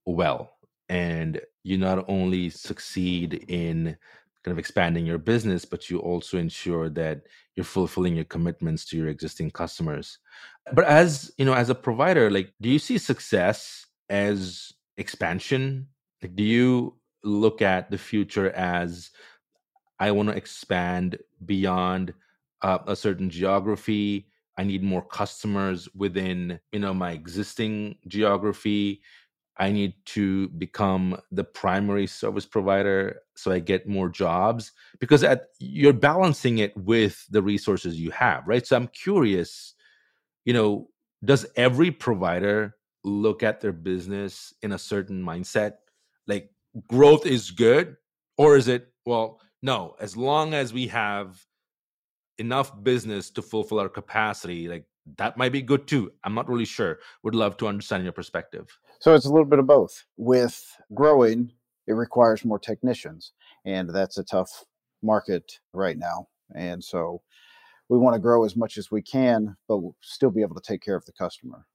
well 0.05 0.53
and 0.87 1.41
you 1.63 1.77
not 1.77 2.05
only 2.07 2.49
succeed 2.49 3.45
in 3.49 3.97
kind 4.43 4.53
of 4.53 4.59
expanding 4.59 5.05
your 5.05 5.17
business, 5.17 5.65
but 5.65 5.89
you 5.89 5.99
also 5.99 6.37
ensure 6.37 6.89
that 6.89 7.21
you're 7.55 7.63
fulfilling 7.63 8.15
your 8.15 8.25
commitments 8.25 8.85
to 8.85 8.97
your 8.97 9.07
existing 9.07 9.51
customers. 9.51 10.19
But 10.73 10.85
as 10.85 11.31
you 11.37 11.45
know, 11.45 11.53
as 11.53 11.69
a 11.69 11.75
provider, 11.75 12.29
like, 12.29 12.53
do 12.61 12.69
you 12.69 12.79
see 12.79 12.97
success 12.97 13.85
as 14.09 14.73
expansion? 14.97 15.87
Like, 16.21 16.35
do 16.35 16.43
you 16.43 16.95
look 17.23 17.61
at 17.61 17.89
the 17.89 17.97
future 17.97 18.51
as 18.51 19.11
I 19.99 20.11
want 20.11 20.29
to 20.29 20.35
expand 20.35 21.17
beyond 21.45 22.13
uh, 22.63 22.79
a 22.87 22.95
certain 22.95 23.29
geography. 23.29 24.27
I 24.57 24.63
need 24.63 24.83
more 24.83 25.05
customers 25.05 25.89
within 25.95 26.59
you 26.71 26.79
know 26.79 26.93
my 26.93 27.11
existing 27.11 27.97
geography. 28.07 29.01
I 29.57 29.71
need 29.71 29.93
to 30.05 30.47
become 30.49 31.19
the 31.31 31.43
primary 31.43 32.07
service 32.07 32.45
provider 32.45 33.21
so 33.35 33.51
I 33.51 33.59
get 33.59 33.87
more 33.87 34.09
jobs 34.09 34.71
because 34.99 35.23
at, 35.23 35.47
you're 35.59 35.93
balancing 35.93 36.57
it 36.57 36.75
with 36.75 37.25
the 37.29 37.41
resources 37.41 37.99
you 37.99 38.09
have, 38.11 38.47
right? 38.47 38.65
So 38.65 38.75
I'm 38.75 38.87
curious, 38.87 39.75
you 40.45 40.53
know, 40.53 40.89
does 41.23 41.45
every 41.55 41.91
provider 41.91 42.75
look 43.03 43.43
at 43.43 43.61
their 43.61 43.71
business 43.71 44.53
in 44.63 44.71
a 44.71 44.79
certain 44.79 45.23
mindset? 45.23 45.73
Like 46.27 46.49
growth 46.87 47.25
is 47.25 47.51
good, 47.51 47.97
or 48.37 48.57
is 48.57 48.67
it, 48.67 48.87
well, 49.05 49.39
no, 49.61 49.95
as 49.99 50.17
long 50.17 50.53
as 50.53 50.73
we 50.73 50.87
have 50.87 51.45
enough 52.39 52.83
business 52.83 53.29
to 53.31 53.41
fulfill 53.41 53.79
our 53.79 53.89
capacity, 53.89 54.67
like 54.67 54.85
that 55.17 55.37
might 55.37 55.51
be 55.51 55.61
good 55.61 55.87
too. 55.87 56.11
I'm 56.23 56.33
not 56.33 56.49
really 56.49 56.65
sure. 56.65 56.99
Would 57.23 57.35
love 57.35 57.57
to 57.57 57.67
understand 57.67 58.03
your 58.03 58.13
perspective. 58.13 58.77
So 58.99 59.13
it's 59.13 59.25
a 59.25 59.29
little 59.31 59.45
bit 59.45 59.59
of 59.59 59.67
both. 59.67 60.05
With 60.17 60.63
growing, 60.93 61.51
it 61.87 61.93
requires 61.93 62.45
more 62.45 62.59
technicians, 62.59 63.33
and 63.65 63.89
that's 63.89 64.17
a 64.17 64.23
tough 64.23 64.63
market 65.01 65.59
right 65.73 65.97
now. 65.97 66.27
And 66.55 66.83
so 66.83 67.21
we 67.89 67.97
want 67.97 68.15
to 68.15 68.19
grow 68.19 68.45
as 68.45 68.55
much 68.55 68.77
as 68.77 68.91
we 68.91 69.01
can, 69.01 69.55
but 69.67 69.77
we'll 69.77 69.95
still 70.01 70.31
be 70.31 70.41
able 70.41 70.55
to 70.55 70.61
take 70.61 70.81
care 70.81 70.95
of 70.95 71.05
the 71.05 71.11
customer. 71.11 71.65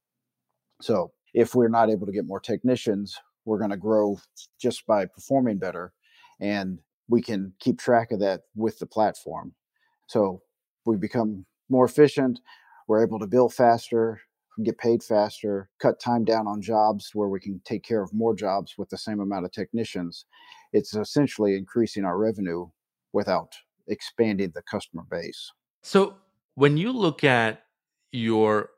So 0.81 1.11
if 1.33 1.53
we're 1.53 1.67
not 1.67 1.89
able 1.89 2.07
to 2.07 2.11
get 2.11 2.25
more 2.25 2.39
technicians, 2.39 3.17
we're 3.45 3.59
going 3.59 3.69
to 3.69 3.77
grow 3.77 4.19
just 4.59 4.85
by 4.87 5.05
performing 5.05 5.57
better. 5.57 5.93
And 6.39 6.79
we 7.07 7.21
can 7.21 7.53
keep 7.59 7.79
track 7.79 8.11
of 8.11 8.19
that 8.19 8.41
with 8.55 8.79
the 8.79 8.85
platform. 8.85 9.53
So 10.07 10.41
we 10.85 10.97
become 10.97 11.45
more 11.69 11.85
efficient. 11.85 12.39
We're 12.89 13.03
able 13.03 13.19
to 13.19 13.27
bill 13.27 13.49
faster, 13.49 14.19
get 14.63 14.79
paid 14.79 15.03
faster, 15.03 15.69
cut 15.79 15.99
time 15.99 16.25
down 16.25 16.47
on 16.47 16.59
jobs 16.59 17.11
where 17.13 17.29
we 17.29 17.39
can 17.39 17.61
take 17.63 17.83
care 17.83 18.01
of 18.01 18.11
more 18.15 18.33
jobs 18.35 18.79
with 18.79 18.89
the 18.89 18.97
same 18.97 19.19
amount 19.19 19.45
of 19.45 19.51
technicians. 19.51 20.25
It's 20.73 20.95
essentially 20.95 21.55
increasing 21.55 22.03
our 22.03 22.17
revenue 22.17 22.65
without 23.13 23.53
expanding 23.87 24.53
the 24.55 24.63
customer 24.63 25.03
base. 25.07 25.51
So 25.83 26.15
when 26.55 26.77
you 26.77 26.91
look 26.91 27.23
at 27.23 27.61
your 28.11 28.71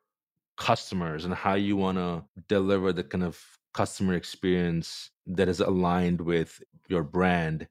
customers 0.58 1.24
and 1.24 1.34
how 1.34 1.54
you 1.54 1.78
want 1.78 1.98
to 1.98 2.26
deliver 2.50 2.92
the 2.92 3.06
kind 3.06 3.24
of 3.24 3.42
customer 3.74 4.16
experience 4.16 5.10
that 5.26 5.48
is 5.48 5.62
aligned 5.62 6.20
with 6.20 6.62
your 6.90 7.04
brand, 7.04 7.66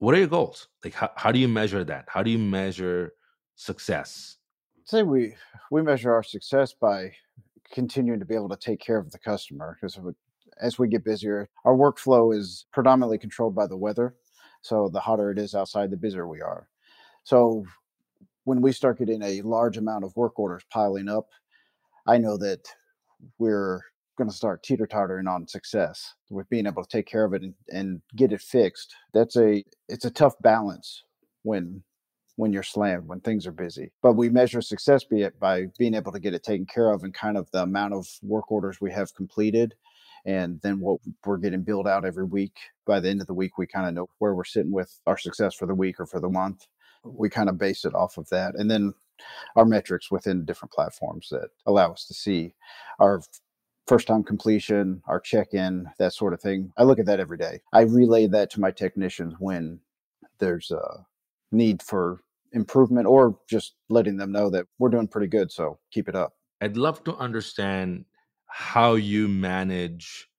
what 0.00 0.16
are 0.16 0.18
your 0.18 0.26
goals? 0.26 0.66
Like 0.82 0.94
how, 0.94 1.12
how 1.14 1.30
do 1.30 1.38
you 1.38 1.46
measure 1.46 1.84
that? 1.84 2.06
How 2.08 2.24
do 2.24 2.30
you 2.32 2.38
measure 2.38 3.12
success? 3.54 4.38
Say 4.84 5.02
we 5.02 5.34
we 5.70 5.82
measure 5.82 6.12
our 6.12 6.22
success 6.22 6.72
by 6.72 7.12
continuing 7.72 8.18
to 8.18 8.26
be 8.26 8.34
able 8.34 8.48
to 8.48 8.56
take 8.56 8.80
care 8.80 8.98
of 8.98 9.10
the 9.10 9.18
customer 9.18 9.76
because 9.80 9.98
as 10.60 10.78
we 10.78 10.88
get 10.88 11.04
busier, 11.04 11.48
our 11.64 11.74
workflow 11.74 12.36
is 12.36 12.66
predominantly 12.72 13.18
controlled 13.18 13.54
by 13.54 13.66
the 13.66 13.76
weather. 13.76 14.14
So 14.62 14.90
the 14.92 15.00
hotter 15.00 15.30
it 15.30 15.38
is 15.38 15.54
outside, 15.54 15.90
the 15.90 15.96
busier 15.96 16.26
we 16.28 16.40
are. 16.40 16.68
So 17.24 17.64
when 18.44 18.60
we 18.60 18.72
start 18.72 18.98
getting 18.98 19.22
a 19.22 19.42
large 19.42 19.76
amount 19.76 20.04
of 20.04 20.16
work 20.16 20.38
orders 20.38 20.64
piling 20.70 21.08
up, 21.08 21.28
I 22.06 22.18
know 22.18 22.36
that 22.38 22.60
we're 23.38 23.80
going 24.16 24.28
to 24.28 24.36
start 24.36 24.62
teeter 24.62 24.86
tottering 24.86 25.26
on 25.26 25.46
success 25.46 26.14
with 26.30 26.48
being 26.50 26.66
able 26.66 26.82
to 26.82 26.88
take 26.88 27.06
care 27.06 27.24
of 27.24 27.32
it 27.32 27.42
and, 27.42 27.54
and 27.70 28.02
get 28.16 28.32
it 28.32 28.40
fixed. 28.40 28.94
That's 29.14 29.36
a 29.36 29.64
it's 29.88 30.04
a 30.04 30.10
tough 30.10 30.34
balance 30.42 31.04
when 31.42 31.82
when 32.40 32.52
you're 32.52 32.62
slammed 32.62 33.06
when 33.06 33.20
things 33.20 33.46
are 33.46 33.52
busy. 33.52 33.92
But 34.02 34.14
we 34.14 34.30
measure 34.30 34.62
success 34.62 35.04
be 35.04 35.22
it 35.22 35.38
by 35.38 35.66
being 35.78 35.94
able 35.94 36.10
to 36.12 36.18
get 36.18 36.34
it 36.34 36.42
taken 36.42 36.66
care 36.66 36.90
of 36.90 37.04
and 37.04 37.12
kind 37.12 37.36
of 37.36 37.50
the 37.50 37.62
amount 37.62 37.92
of 37.92 38.08
work 38.22 38.50
orders 38.50 38.80
we 38.80 38.90
have 38.92 39.14
completed 39.14 39.74
and 40.24 40.60
then 40.62 40.80
what 40.80 41.00
we're 41.24 41.36
getting 41.36 41.62
billed 41.62 41.86
out 41.86 42.04
every 42.04 42.24
week. 42.24 42.56
By 42.86 42.98
the 42.98 43.10
end 43.10 43.20
of 43.20 43.26
the 43.26 43.34
week, 43.34 43.58
we 43.58 43.66
kind 43.66 43.86
of 43.86 43.94
know 43.94 44.08
where 44.18 44.34
we're 44.34 44.44
sitting 44.44 44.72
with 44.72 44.98
our 45.06 45.18
success 45.18 45.54
for 45.54 45.66
the 45.66 45.74
week 45.74 46.00
or 46.00 46.06
for 46.06 46.18
the 46.18 46.28
month. 46.28 46.66
We 47.04 47.28
kind 47.28 47.48
of 47.48 47.58
base 47.58 47.84
it 47.84 47.94
off 47.94 48.16
of 48.16 48.28
that. 48.30 48.54
And 48.54 48.70
then 48.70 48.94
our 49.56 49.66
metrics 49.66 50.10
within 50.10 50.46
different 50.46 50.72
platforms 50.72 51.28
that 51.30 51.50
allow 51.66 51.92
us 51.92 52.06
to 52.06 52.14
see 52.14 52.54
our 52.98 53.20
first 53.86 54.06
time 54.06 54.22
completion, 54.22 55.02
our 55.06 55.20
check 55.20 55.52
in, 55.52 55.90
that 55.98 56.14
sort 56.14 56.32
of 56.32 56.40
thing. 56.40 56.72
I 56.78 56.84
look 56.84 56.98
at 56.98 57.06
that 57.06 57.20
every 57.20 57.38
day. 57.38 57.60
I 57.72 57.82
relay 57.82 58.26
that 58.28 58.50
to 58.52 58.60
my 58.60 58.70
technicians 58.70 59.34
when 59.38 59.80
there's 60.38 60.70
a 60.70 61.04
need 61.52 61.82
for 61.82 62.22
improvement 62.52 63.06
or 63.06 63.38
just 63.48 63.74
letting 63.88 64.16
them 64.16 64.32
know 64.32 64.50
that 64.50 64.66
we're 64.78 64.88
doing 64.88 65.08
pretty 65.08 65.28
good. 65.28 65.50
So 65.52 65.78
keep 65.92 66.08
it 66.08 66.14
up. 66.14 66.32
I'd 66.60 66.76
love 66.76 67.02
to 67.04 67.16
understand 67.16 68.04
how 68.46 68.94
you 68.94 69.28
manage 69.28 70.30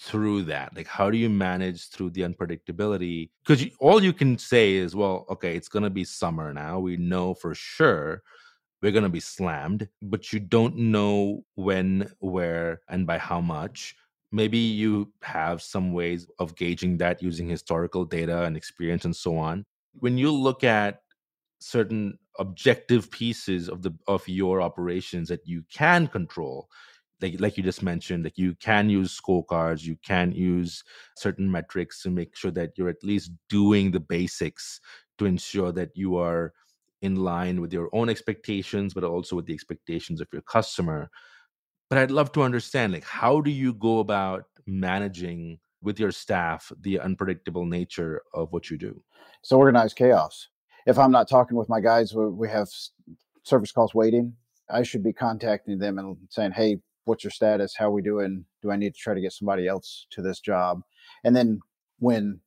through 0.00 0.42
that 0.42 0.74
like 0.76 0.86
how 0.86 1.08
do 1.08 1.16
you 1.16 1.30
manage 1.30 1.88
through 1.88 2.10
the 2.10 2.20
unpredictability 2.20 3.30
because 3.46 3.64
all 3.78 4.02
you 4.02 4.12
can 4.12 4.36
say 4.36 4.74
is 4.74 4.94
well 4.94 5.24
okay 5.30 5.56
it's 5.56 5.68
going 5.68 5.82
to 5.82 5.88
be 5.88 6.04
summer 6.04 6.52
now 6.52 6.78
we 6.78 6.96
know 6.96 7.32
for 7.32 7.54
sure 7.54 8.22
we're 8.82 8.92
going 8.92 9.04
to 9.04 9.08
be 9.08 9.20
slammed 9.20 9.88
but 10.02 10.32
you 10.32 10.40
don't 10.40 10.76
know 10.76 11.42
when 11.54 12.10
where 12.18 12.82
and 12.88 13.06
by 13.06 13.16
how 13.16 13.40
much 13.40 13.96
maybe 14.30 14.58
you 14.58 15.10
have 15.22 15.62
some 15.62 15.92
ways 15.92 16.26
of 16.38 16.56
gauging 16.56 16.98
that 16.98 17.22
using 17.22 17.48
historical 17.48 18.04
data 18.04 18.42
and 18.42 18.56
experience 18.56 19.04
and 19.04 19.14
so 19.14 19.38
on 19.38 19.64
when 20.00 20.18
you 20.18 20.30
look 20.30 20.64
at 20.64 21.03
certain 21.64 22.18
objective 22.38 23.10
pieces 23.10 23.68
of 23.68 23.82
the 23.82 23.92
of 24.06 24.28
your 24.28 24.60
operations 24.60 25.28
that 25.28 25.46
you 25.46 25.64
can 25.72 26.06
control. 26.06 26.68
Like 27.22 27.40
like 27.40 27.56
you 27.56 27.62
just 27.62 27.82
mentioned 27.82 28.24
like 28.24 28.36
you 28.36 28.54
can 28.56 28.90
use 28.90 29.18
scorecards 29.18 29.82
you 29.82 29.96
can 30.04 30.32
use 30.32 30.84
certain 31.16 31.50
metrics 31.50 32.02
to 32.02 32.10
make 32.10 32.36
sure 32.36 32.50
that 32.50 32.72
you're 32.76 32.90
at 32.90 33.02
least 33.02 33.30
doing 33.48 33.92
the 33.92 34.00
basics 34.00 34.80
to 35.18 35.24
ensure 35.24 35.72
that 35.72 35.90
you 35.94 36.16
are 36.16 36.52
in 37.00 37.16
line 37.16 37.60
with 37.60 37.72
your 37.72 37.88
own 37.92 38.08
expectations 38.10 38.92
but 38.92 39.04
also 39.04 39.36
with 39.36 39.46
the 39.46 39.54
expectations 39.54 40.20
of 40.20 40.28
your 40.32 40.42
customer. 40.42 41.08
But 41.88 41.98
i'd 41.98 42.10
love 42.10 42.32
to 42.32 42.42
understand 42.42 42.92
like 42.92 43.04
how 43.04 43.40
do 43.40 43.50
you 43.50 43.72
go 43.72 44.00
about 44.00 44.44
managing 44.66 45.60
with 45.80 46.00
your 46.00 46.12
staff 46.12 46.72
the 46.80 46.98
unpredictable 47.00 47.64
nature 47.64 48.22
of 48.34 48.52
what 48.52 48.70
you 48.70 48.76
do? 48.76 49.02
So 49.42 49.56
organized 49.56 49.96
chaos 49.96 50.48
if 50.86 50.98
i'm 50.98 51.12
not 51.12 51.28
talking 51.28 51.56
with 51.56 51.68
my 51.68 51.80
guys 51.80 52.14
we 52.14 52.48
have 52.48 52.68
service 53.42 53.72
calls 53.72 53.94
waiting 53.94 54.32
i 54.70 54.82
should 54.82 55.02
be 55.02 55.12
contacting 55.12 55.78
them 55.78 55.98
and 55.98 56.16
saying 56.30 56.52
hey 56.52 56.78
what's 57.04 57.24
your 57.24 57.30
status? 57.30 57.74
How 57.76 57.88
are 57.88 57.92
we 57.92 58.02
doing? 58.02 58.44
Do 58.62 58.70
I 58.70 58.76
need 58.76 58.94
to 58.94 59.00
try 59.00 59.14
to 59.14 59.20
get 59.20 59.32
somebody 59.32 59.66
else 59.66 60.06
to 60.10 60.22
this 60.22 60.40
job? 60.40 60.82
And 61.22 61.34
then 61.34 61.60
when 61.98 62.40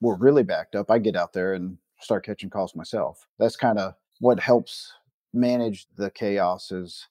we're 0.00 0.16
really 0.16 0.42
backed 0.42 0.74
up, 0.74 0.90
I 0.90 0.98
get 0.98 1.16
out 1.16 1.32
there 1.32 1.54
and 1.54 1.78
start 2.00 2.24
catching 2.24 2.50
calls 2.50 2.74
myself. 2.74 3.26
That's 3.38 3.56
kind 3.56 3.78
of 3.78 3.94
what 4.20 4.40
helps 4.40 4.92
manage 5.32 5.86
the 5.96 6.10
chaos 6.10 6.72
is 6.72 7.06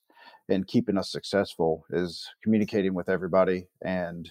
and 0.48 0.66
keeping 0.66 0.98
us 0.98 1.10
successful 1.10 1.84
is 1.90 2.28
communicating 2.42 2.92
with 2.92 3.08
everybody 3.08 3.68
and 3.82 4.30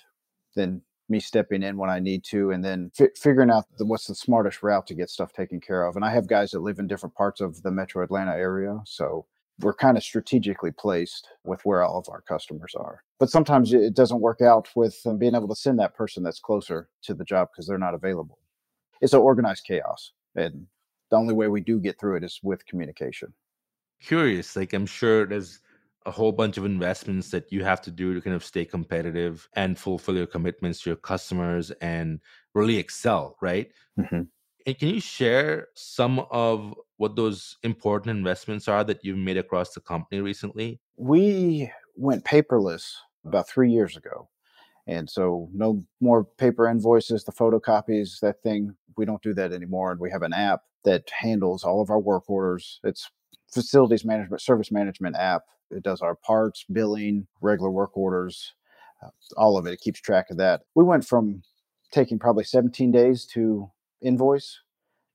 then 0.56 0.82
me 1.10 1.20
stepping 1.20 1.64
in 1.64 1.78
when 1.78 1.90
I 1.90 2.00
need 2.00 2.24
to, 2.26 2.52
and 2.52 2.64
then 2.64 2.92
fi- 2.96 3.10
figuring 3.16 3.50
out 3.50 3.66
the, 3.78 3.86
what's 3.86 4.08
the 4.08 4.16
smartest 4.16 4.62
route 4.62 4.88
to 4.88 4.94
get 4.94 5.10
stuff 5.10 5.34
taken 5.34 5.60
care 5.60 5.86
of. 5.86 5.96
And 5.96 6.06
I 6.06 6.12
have 6.12 6.28
guys 6.28 6.52
that 6.52 6.62
live 6.62 6.80
in 6.80 6.88
different 6.88 7.16
parts 7.16 7.42
of 7.42 7.64
the 7.64 7.72
metro 7.72 8.04
Atlanta 8.04 8.34
area. 8.34 8.80
So 8.86 9.26
we're 9.60 9.74
kind 9.74 9.98
of 9.98 10.04
strategically 10.04 10.72
placed 10.72 11.28
with 11.44 11.62
where 11.66 11.84
all 11.84 11.98
of 11.98 12.08
our 12.10 12.22
customers 12.22 12.74
are. 12.76 13.04
But 13.20 13.30
sometimes 13.30 13.74
it 13.74 13.94
doesn't 13.94 14.22
work 14.22 14.42
out 14.42 14.70
with 14.76 15.02
being 15.18 15.36
able 15.36 15.50
to 15.50 15.56
send 15.56 15.80
that 15.80 15.96
person 15.96 16.24
that's 16.24 16.40
closer 16.40 16.90
to 17.04 17.14
the 17.14 17.26
job 17.26 17.50
because 17.52 17.68
they're 17.68 17.78
not 17.78 17.94
available. 17.94 18.40
It's 19.02 19.14
an 19.14 19.20
organized 19.20 19.66
chaos. 19.66 20.14
And 20.36 20.68
the 21.10 21.18
only 21.18 21.34
way 21.34 21.48
we 21.48 21.62
do 21.62 21.80
get 21.80 22.00
through 22.00 22.18
it 22.18 22.24
is 22.24 22.40
with 22.44 22.66
communication. 22.66 23.34
Curious, 24.02 24.56
like 24.56 24.74
I'm 24.74 24.86
sure 24.86 25.26
there's 25.26 25.60
a 26.06 26.12
whole 26.12 26.32
bunch 26.32 26.58
of 26.58 26.66
investments 26.66 27.30
that 27.32 27.52
you 27.52 27.64
have 27.64 27.82
to 27.82 27.92
do 27.92 28.14
to 28.14 28.22
kind 28.22 28.36
of 28.36 28.44
stay 28.44 28.66
competitive 28.66 29.50
and 29.54 29.78
fulfill 29.78 30.16
your 30.16 30.28
commitments 30.28 30.82
to 30.82 30.90
your 30.92 30.98
customers 30.98 31.72
and 31.82 32.20
really 32.54 32.78
excel, 32.78 33.36
right? 33.42 33.72
Mm-hmm. 34.00 34.22
And 34.66 34.78
can 34.78 34.90
you 34.90 35.00
share 35.00 35.68
some 35.76 36.20
of 36.32 36.74
what 36.98 37.16
those 37.16 37.58
important 37.64 38.18
investments 38.18 38.68
are 38.68 38.84
that 38.84 39.04
you've 39.04 39.18
made 39.18 39.38
across 39.38 39.74
the 39.74 39.82
company 39.82 40.22
recently? 40.22 40.80
We 40.98 41.72
went 41.96 42.26
paperless 42.26 42.94
about 43.26 43.50
three 43.50 43.72
years 43.72 43.98
ago. 43.98 44.30
And 44.88 45.10
so 45.10 45.50
no 45.54 45.84
more 46.02 46.24
paper 46.24 46.68
invoices, 46.68 47.24
the 47.24 47.32
photocopies, 47.32 48.20
that 48.22 48.42
thing. 48.42 48.76
We 48.98 49.06
don't 49.06 49.22
do 49.22 49.34
that 49.36 49.54
anymore. 49.54 49.92
And 49.92 50.00
we 50.00 50.12
have 50.12 50.24
an 50.24 50.34
app 50.34 50.62
that 50.84 51.10
handles 51.10 51.64
all 51.64 51.82
of 51.82 51.90
our 51.90 52.00
work 52.00 52.30
orders. 52.30 52.80
It's 52.84 53.10
facilities 53.54 54.06
management, 54.06 54.42
service 54.42 54.72
management 54.72 55.16
app. 55.16 55.44
It 55.72 55.84
does 55.84 56.02
our 56.02 56.16
parts, 56.16 56.66
billing, 56.72 57.28
regular 57.42 57.70
work 57.70 57.96
orders, 57.96 58.54
uh, 59.04 59.10
all 59.38 59.58
of 59.58 59.68
it. 59.68 59.74
It 59.74 59.82
keeps 59.82 60.02
track 60.02 60.30
of 60.30 60.38
that. 60.38 60.62
We 60.76 60.84
went 60.84 61.06
from 61.06 61.44
taking 61.92 62.20
probably 62.20 62.44
17 62.44 62.92
days 62.92 63.26
to 63.34 63.70
invoice 64.02 64.60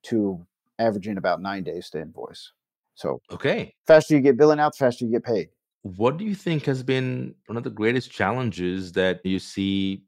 to 0.05 0.47
averaging 0.79 1.17
about 1.17 1.41
nine 1.41 1.65
days 1.65 1.91
to 1.91 2.01
invoice. 2.01 2.53
So, 2.95 3.21
okay, 3.33 3.75
faster 3.87 4.15
you 4.15 4.21
get 4.21 4.37
billing 4.37 4.61
out, 4.61 4.73
the 4.73 4.85
faster 4.85 5.05
you 5.05 5.11
get 5.11 5.25
paid. 5.25 5.49
What 5.83 6.17
do 6.17 6.25
you 6.25 6.35
think 6.35 6.65
has 6.65 6.83
been 6.83 7.35
one 7.47 7.57
of 7.57 7.65
the 7.65 7.71
greatest 7.71 8.11
challenges 8.11 8.93
that 8.93 9.21
you 9.25 9.39
see 9.39 10.05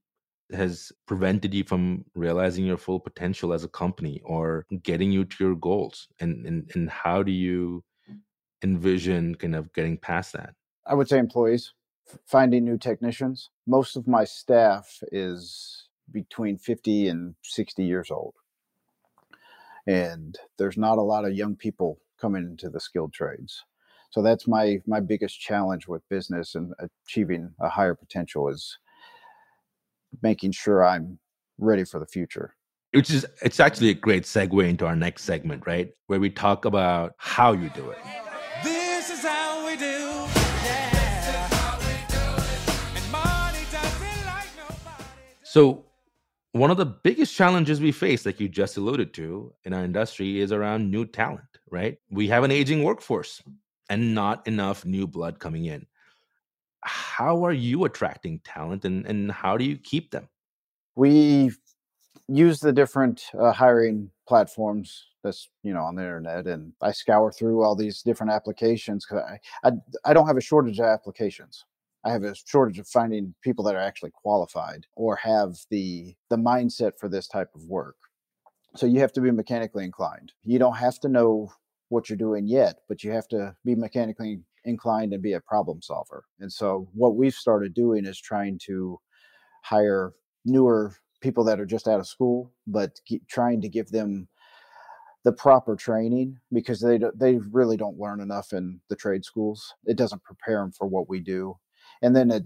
has 0.53 0.93
prevented 1.07 1.53
you 1.53 1.65
from 1.65 2.05
realizing 2.15 2.65
your 2.65 2.77
full 2.77 3.01
potential 3.01 3.53
as 3.53 3.65
a 3.65 3.69
company 3.69 4.21
or 4.25 4.65
getting 4.83 5.11
you 5.11 5.25
to 5.25 5.45
your 5.45 5.57
goals? 5.57 6.09
And 6.21 6.47
and, 6.47 6.71
and 6.75 6.89
how 6.89 7.23
do 7.23 7.33
you 7.33 7.83
envision 8.63 9.35
kind 9.35 9.55
of 9.55 9.73
getting 9.73 9.97
past 9.97 10.33
that? 10.33 10.55
I 10.87 10.95
would 10.95 11.09
say 11.09 11.19
employees, 11.19 11.73
finding 12.27 12.65
new 12.65 12.79
technicians. 12.79 13.51
Most 13.67 13.97
of 13.97 14.07
my 14.07 14.25
staff 14.25 15.03
is 15.13 15.89
between 16.13 16.59
50 16.59 17.09
and 17.09 17.35
60 17.43 17.85
years 17.85 18.11
old. 18.11 18.35
And 19.87 20.37
there's 20.59 20.77
not 20.77 20.99
a 20.99 21.03
lot 21.03 21.25
of 21.25 21.35
young 21.35 21.57
people 21.57 21.99
coming 22.21 22.45
into 22.45 22.71
the 22.71 22.81
skilled 22.81 23.13
trades. 23.13 23.65
So 24.11 24.23
that's 24.23 24.49
my 24.49 24.81
my 24.87 25.01
biggest 25.01 25.39
challenge 25.41 25.87
with 25.87 26.09
business 26.09 26.55
and 26.55 26.73
achieving 27.07 27.53
a 27.61 27.69
higher 27.69 27.95
potential 27.95 28.49
is 28.49 28.79
making 30.23 30.53
sure 30.53 30.83
i'm 30.85 31.19
ready 31.59 31.85
for 31.85 32.01
the 32.01 32.07
future. 32.07 32.55
Which 32.93 33.11
is 33.11 33.27
it's 33.43 33.61
actually 33.61 33.91
a 33.91 33.95
great 33.95 34.23
segue 34.23 34.67
into 34.69 34.87
our 34.87 34.97
next 34.97 35.25
segment 35.25 35.67
right? 35.67 35.91
Where 36.07 36.21
we 36.21 36.31
talk 36.31 36.65
about 36.65 37.15
how 37.19 37.53
you 37.53 37.69
do 37.71 37.91
it 37.91 37.99
so 45.57 45.87
one 46.53 46.71
of 46.71 46.77
the 46.77 46.85
biggest 46.85 47.35
challenges 47.35 47.81
we 47.81 47.91
face, 47.91 48.27
like 48.27 48.39
you 48.39 48.47
just 48.47 48.77
alluded 48.77 49.15
to 49.15 49.55
in 49.65 49.73
our 49.73 49.85
industry, 49.85 50.39
is 50.39 50.53
around 50.53 50.91
new 50.91 51.07
talent, 51.07 51.49
right? 51.71 51.97
We 52.11 52.29
have 52.29 52.45
an 52.45 52.51
aging 52.51 52.83
workforce 52.83 53.43
and 53.89 54.15
not 54.15 54.47
enough 54.47 54.85
new 54.85 55.07
blood 55.07 55.39
coming 55.39 55.65
in. 55.65 55.87
How 56.83 57.43
are 57.43 57.55
you 57.55 57.87
attracting 57.87 58.41
talent 58.41 58.85
and, 58.85 59.07
and 59.07 59.33
how 59.33 59.57
do 59.57 59.65
you 59.65 59.79
keep 59.79 60.11
them? 60.11 60.29
We 60.95 61.53
use 62.29 62.61
the 62.61 62.75
different 62.75 63.23
uh, 63.33 63.51
hiring 63.51 64.11
platforms 64.29 65.07
that's 65.25 65.49
you 65.63 65.73
know 65.73 65.85
on 65.85 65.95
the 65.95 66.03
internet 66.03 66.47
and 66.49 66.73
i 66.83 66.91
scour 66.91 67.31
through 67.31 67.63
all 67.63 67.77
these 67.77 68.03
different 68.03 68.33
applications 68.33 69.07
because 69.07 69.25
I, 69.65 69.69
I 69.69 69.73
i 70.05 70.13
don't 70.13 70.27
have 70.27 70.37
a 70.37 70.41
shortage 70.41 70.81
of 70.81 70.87
applications 70.87 71.65
I 72.07 72.13
have 72.13 72.23
a 72.23 72.37
shortage 72.37 72.79
of 72.79 72.87
finding 72.87 73.35
people 73.43 73.65
that 73.65 73.75
are 73.75 73.81
actually 73.81 74.13
qualified 74.13 74.87
or 74.95 75.17
have 75.17 75.57
the 75.71 76.15
the 76.31 76.37
mindset 76.37 76.93
for 77.01 77.09
this 77.09 77.27
type 77.27 77.51
of 77.55 77.65
work. 77.65 77.97
So 78.77 78.87
you 78.87 79.01
have 79.01 79.13
to 79.15 79.21
be 79.21 79.33
mechanically 79.33 79.85
inclined. 79.85 80.33
You 80.45 80.61
don't 80.61 80.77
have 80.77 81.01
to 81.01 81.09
know 81.09 81.51
what 81.89 82.09
you're 82.09 82.17
doing 82.17 82.47
yet, 82.47 82.77
but 82.89 83.03
you 83.03 83.11
have 83.11 83.27
to 83.29 83.57
be 83.65 83.75
mechanically 83.75 84.41
inclined 84.65 85.15
and 85.15 85.23
be 85.23 85.33
a 85.33 85.41
problem 85.41 85.83
solver. 85.83 86.25
And 86.39 86.53
so 86.53 86.89
what 86.95 87.17
we've 87.17 87.35
started 87.35 87.75
doing 87.75 88.05
is 88.05 88.21
trying 88.21 88.61
to 88.67 89.01
hire 89.63 90.13
newer 90.45 90.95
people 91.21 91.43
that 91.45 91.59
are 91.59 91.67
just 91.67 91.89
out 91.89 91.99
of 91.99 92.07
school, 92.07 92.53
but 92.69 93.01
trying 93.29 93.61
to 93.63 93.69
give 93.69 93.89
them 93.89 94.29
the 95.25 95.33
proper 95.33 95.75
training 95.75 96.39
because 96.53 96.81
they 96.81 97.01
they 97.17 97.39
really 97.51 97.77
don't 97.77 97.99
learn 97.99 98.21
enough 98.21 98.53
in 98.53 98.81
the 98.91 98.95
trade 98.95 99.25
schools. 99.25 99.75
It 99.87 99.97
doesn't 99.97 100.23
prepare 100.23 100.61
them 100.61 100.71
for 100.71 100.87
what 100.87 101.09
we 101.09 101.19
do, 101.19 101.57
and 102.03 102.15
then 102.15 102.45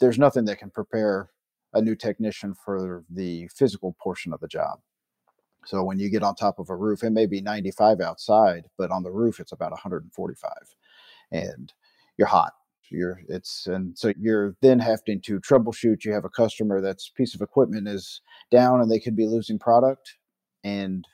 there's 0.00 0.18
nothing 0.18 0.44
that 0.46 0.58
can 0.58 0.70
prepare 0.70 1.30
a 1.72 1.82
new 1.82 1.96
technician 1.96 2.54
for 2.54 3.04
the 3.10 3.48
physical 3.48 3.96
portion 4.00 4.32
of 4.32 4.40
the 4.40 4.48
job. 4.48 4.80
So 5.66 5.82
when 5.82 5.98
you 5.98 6.10
get 6.10 6.22
on 6.22 6.34
top 6.34 6.58
of 6.58 6.68
a 6.68 6.76
roof, 6.76 7.02
it 7.02 7.10
may 7.10 7.26
be 7.26 7.40
95 7.40 8.00
outside, 8.00 8.66
but 8.76 8.90
on 8.90 9.02
the 9.02 9.10
roof 9.10 9.40
it's 9.40 9.52
about 9.52 9.70
145, 9.70 10.52
and 11.32 11.72
you're 12.18 12.28
hot. 12.28 12.52
You're 12.90 13.22
it's 13.28 13.66
and 13.66 13.96
so 13.98 14.12
you're 14.20 14.56
then 14.60 14.78
having 14.78 15.20
to 15.22 15.40
troubleshoot. 15.40 16.04
You 16.04 16.12
have 16.12 16.26
a 16.26 16.28
customer 16.28 16.82
that's 16.82 17.08
piece 17.08 17.34
of 17.34 17.40
equipment 17.40 17.88
is 17.88 18.20
down 18.50 18.82
and 18.82 18.90
they 18.90 19.00
could 19.00 19.16
be 19.16 19.26
losing 19.26 19.58
product, 19.58 20.16
and 20.64 21.08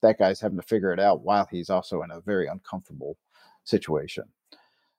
that 0.00 0.18
guy's 0.18 0.40
having 0.40 0.56
to 0.58 0.66
figure 0.66 0.92
it 0.92 0.98
out 0.98 1.22
while 1.22 1.46
he's 1.50 1.68
also 1.68 2.02
in 2.02 2.10
a 2.10 2.22
very 2.22 2.46
uncomfortable 2.46 3.18
situation. 3.64 4.24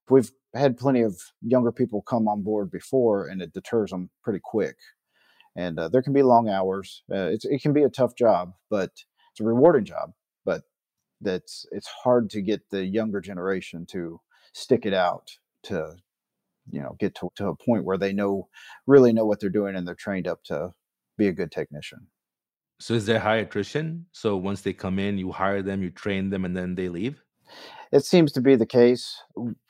We've 0.07 0.31
had 0.57 0.77
plenty 0.77 1.01
of 1.01 1.19
younger 1.41 1.71
people 1.71 2.01
come 2.01 2.27
on 2.27 2.43
board 2.43 2.71
before, 2.71 3.27
and 3.27 3.41
it 3.41 3.53
deters 3.53 3.91
them 3.91 4.09
pretty 4.23 4.39
quick. 4.43 4.75
And 5.55 5.79
uh, 5.79 5.89
there 5.89 6.03
can 6.03 6.13
be 6.13 6.21
long 6.21 6.49
hours. 6.49 7.03
Uh, 7.11 7.31
it 7.33 7.61
can 7.61 7.73
be 7.73 7.83
a 7.83 7.89
tough 7.89 8.15
job, 8.15 8.53
but 8.69 8.91
it's 9.31 9.39
a 9.41 9.43
rewarding 9.43 9.85
job. 9.85 10.11
But 10.45 10.63
that's 11.21 11.65
it's 11.71 11.87
hard 11.87 12.29
to 12.31 12.41
get 12.41 12.69
the 12.69 12.85
younger 12.85 13.21
generation 13.21 13.85
to 13.87 14.21
stick 14.53 14.85
it 14.85 14.93
out 14.93 15.29
to 15.63 15.95
you 16.69 16.81
know 16.81 16.95
get 16.99 17.15
to, 17.15 17.29
to 17.35 17.47
a 17.47 17.55
point 17.55 17.85
where 17.85 17.97
they 17.97 18.13
know 18.13 18.47
really 18.85 19.13
know 19.13 19.25
what 19.25 19.39
they're 19.39 19.49
doing 19.49 19.75
and 19.75 19.87
they're 19.87 19.95
trained 19.95 20.27
up 20.27 20.43
to 20.43 20.71
be 21.17 21.27
a 21.27 21.33
good 21.33 21.51
technician 21.51 22.07
so 22.79 22.93
is 22.93 23.05
there 23.05 23.19
high 23.19 23.37
attrition? 23.37 24.05
So 24.11 24.37
once 24.37 24.61
they 24.61 24.73
come 24.73 24.99
in, 24.99 25.17
you 25.17 25.31
hire 25.31 25.63
them, 25.63 25.81
you 25.81 25.89
train 25.89 26.29
them, 26.29 26.45
and 26.45 26.55
then 26.55 26.75
they 26.75 26.89
leave? 26.89 27.23
It 27.91 28.05
seems 28.05 28.31
to 28.33 28.41
be 28.41 28.55
the 28.55 28.65
case. 28.65 29.21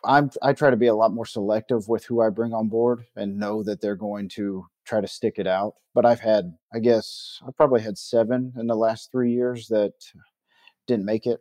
I'm 0.03 0.31
I 0.41 0.53
try 0.53 0.69
to 0.69 0.77
be 0.77 0.87
a 0.87 0.95
lot 0.95 1.13
more 1.13 1.25
selective 1.25 1.87
with 1.87 2.05
who 2.05 2.21
I 2.21 2.29
bring 2.29 2.53
on 2.53 2.67
board 2.67 3.05
and 3.15 3.37
know 3.37 3.63
that 3.63 3.81
they're 3.81 3.95
going 3.95 4.29
to 4.29 4.65
try 4.85 5.01
to 5.01 5.07
stick 5.07 5.35
it 5.37 5.47
out. 5.47 5.75
But 5.93 6.05
I've 6.05 6.19
had, 6.19 6.55
I 6.73 6.79
guess, 6.79 7.39
I 7.47 7.51
probably 7.55 7.81
had 7.81 7.97
seven 7.97 8.53
in 8.57 8.67
the 8.67 8.75
last 8.75 9.11
three 9.11 9.33
years 9.33 9.67
that 9.67 9.93
didn't 10.87 11.05
make 11.05 11.25
it. 11.25 11.39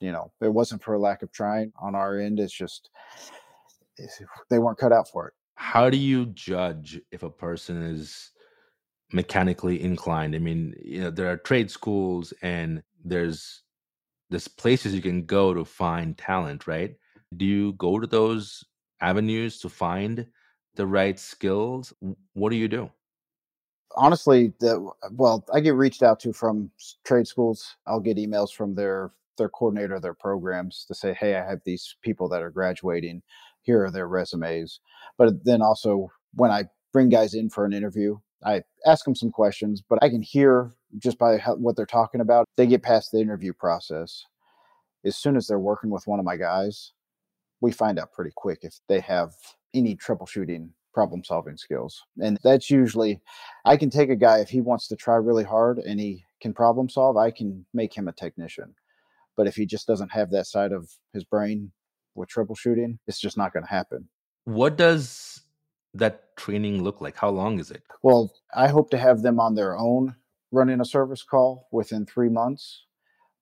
You 0.00 0.12
know, 0.12 0.32
it 0.40 0.52
wasn't 0.52 0.82
for 0.82 0.94
a 0.94 1.00
lack 1.00 1.22
of 1.22 1.32
trying 1.32 1.72
on 1.80 1.94
our 1.94 2.18
end. 2.18 2.40
It's 2.40 2.52
just 2.52 2.90
they 4.48 4.58
weren't 4.58 4.78
cut 4.78 4.92
out 4.92 5.08
for 5.08 5.28
it. 5.28 5.34
How 5.56 5.90
do 5.90 5.96
you 5.96 6.26
judge 6.26 7.00
if 7.10 7.22
a 7.22 7.30
person 7.30 7.82
is 7.82 8.32
mechanically 9.12 9.82
inclined. 9.82 10.34
I 10.34 10.38
mean, 10.38 10.74
you 10.82 11.02
know, 11.02 11.10
there 11.10 11.30
are 11.30 11.36
trade 11.36 11.70
schools 11.70 12.32
and 12.42 12.82
there's 13.04 13.62
there's 14.30 14.48
places 14.48 14.94
you 14.94 15.02
can 15.02 15.24
go 15.26 15.54
to 15.54 15.64
find 15.64 16.16
talent, 16.18 16.66
right? 16.66 16.96
Do 17.36 17.44
you 17.44 17.72
go 17.74 17.98
to 17.98 18.06
those 18.06 18.64
avenues 19.00 19.58
to 19.60 19.68
find 19.68 20.26
the 20.74 20.86
right 20.86 21.18
skills? 21.18 21.92
What 22.34 22.50
do 22.50 22.56
you 22.56 22.68
do? 22.68 22.90
Honestly, 23.96 24.52
the 24.60 24.90
well, 25.12 25.44
I 25.52 25.60
get 25.60 25.74
reached 25.74 26.02
out 26.02 26.20
to 26.20 26.32
from 26.32 26.70
trade 27.04 27.26
schools. 27.26 27.76
I'll 27.86 28.00
get 28.00 28.16
emails 28.18 28.52
from 28.52 28.74
their 28.74 29.12
their 29.38 29.48
coordinator 29.48 29.98
their 30.00 30.14
programs 30.14 30.84
to 30.86 30.94
say, 30.94 31.14
"Hey, 31.14 31.34
I 31.36 31.44
have 31.48 31.60
these 31.64 31.96
people 32.02 32.28
that 32.28 32.42
are 32.42 32.50
graduating. 32.50 33.22
Here 33.62 33.84
are 33.84 33.90
their 33.90 34.08
resumes." 34.08 34.80
But 35.16 35.44
then 35.44 35.62
also 35.62 36.10
when 36.34 36.50
I 36.50 36.64
bring 36.92 37.08
guys 37.08 37.34
in 37.34 37.48
for 37.50 37.64
an 37.64 37.72
interview, 37.72 38.18
I 38.44 38.62
ask 38.86 39.04
them 39.04 39.14
some 39.14 39.30
questions, 39.30 39.82
but 39.88 39.98
I 40.02 40.08
can 40.08 40.22
hear 40.22 40.72
just 40.98 41.18
by 41.18 41.38
how, 41.38 41.56
what 41.56 41.76
they're 41.76 41.86
talking 41.86 42.20
about, 42.20 42.46
they 42.56 42.66
get 42.66 42.82
past 42.82 43.10
the 43.12 43.20
interview 43.20 43.52
process. 43.52 44.24
As 45.04 45.16
soon 45.16 45.36
as 45.36 45.46
they're 45.46 45.58
working 45.58 45.90
with 45.90 46.06
one 46.06 46.18
of 46.18 46.24
my 46.24 46.36
guys, 46.36 46.92
we 47.60 47.72
find 47.72 47.98
out 47.98 48.12
pretty 48.12 48.32
quick 48.34 48.60
if 48.62 48.78
they 48.88 49.00
have 49.00 49.34
any 49.74 49.96
troubleshooting 49.96 50.70
problem 50.94 51.22
solving 51.22 51.56
skills. 51.56 52.02
And 52.20 52.38
that's 52.42 52.70
usually, 52.70 53.20
I 53.64 53.76
can 53.76 53.90
take 53.90 54.10
a 54.10 54.16
guy 54.16 54.38
if 54.38 54.48
he 54.48 54.60
wants 54.60 54.88
to 54.88 54.96
try 54.96 55.16
really 55.16 55.44
hard 55.44 55.78
and 55.78 56.00
he 56.00 56.24
can 56.40 56.52
problem 56.52 56.88
solve, 56.88 57.16
I 57.16 57.30
can 57.30 57.66
make 57.74 57.94
him 57.94 58.08
a 58.08 58.12
technician. 58.12 58.74
But 59.36 59.46
if 59.46 59.54
he 59.54 59.66
just 59.66 59.86
doesn't 59.86 60.10
have 60.12 60.30
that 60.30 60.46
side 60.46 60.72
of 60.72 60.90
his 61.12 61.24
brain 61.24 61.70
with 62.14 62.28
troubleshooting, 62.28 62.98
it's 63.06 63.20
just 63.20 63.36
not 63.36 63.52
going 63.52 63.64
to 63.64 63.70
happen. 63.70 64.08
What 64.44 64.76
does 64.76 65.37
that 65.94 66.36
training 66.36 66.82
look 66.82 67.00
like? 67.00 67.16
How 67.16 67.30
long 67.30 67.58
is 67.58 67.70
it? 67.70 67.82
Well, 68.02 68.32
I 68.54 68.68
hope 68.68 68.90
to 68.90 68.98
have 68.98 69.22
them 69.22 69.40
on 69.40 69.54
their 69.54 69.76
own 69.76 70.14
running 70.52 70.80
a 70.80 70.84
service 70.84 71.22
call 71.22 71.68
within 71.72 72.06
three 72.06 72.28
months, 72.28 72.84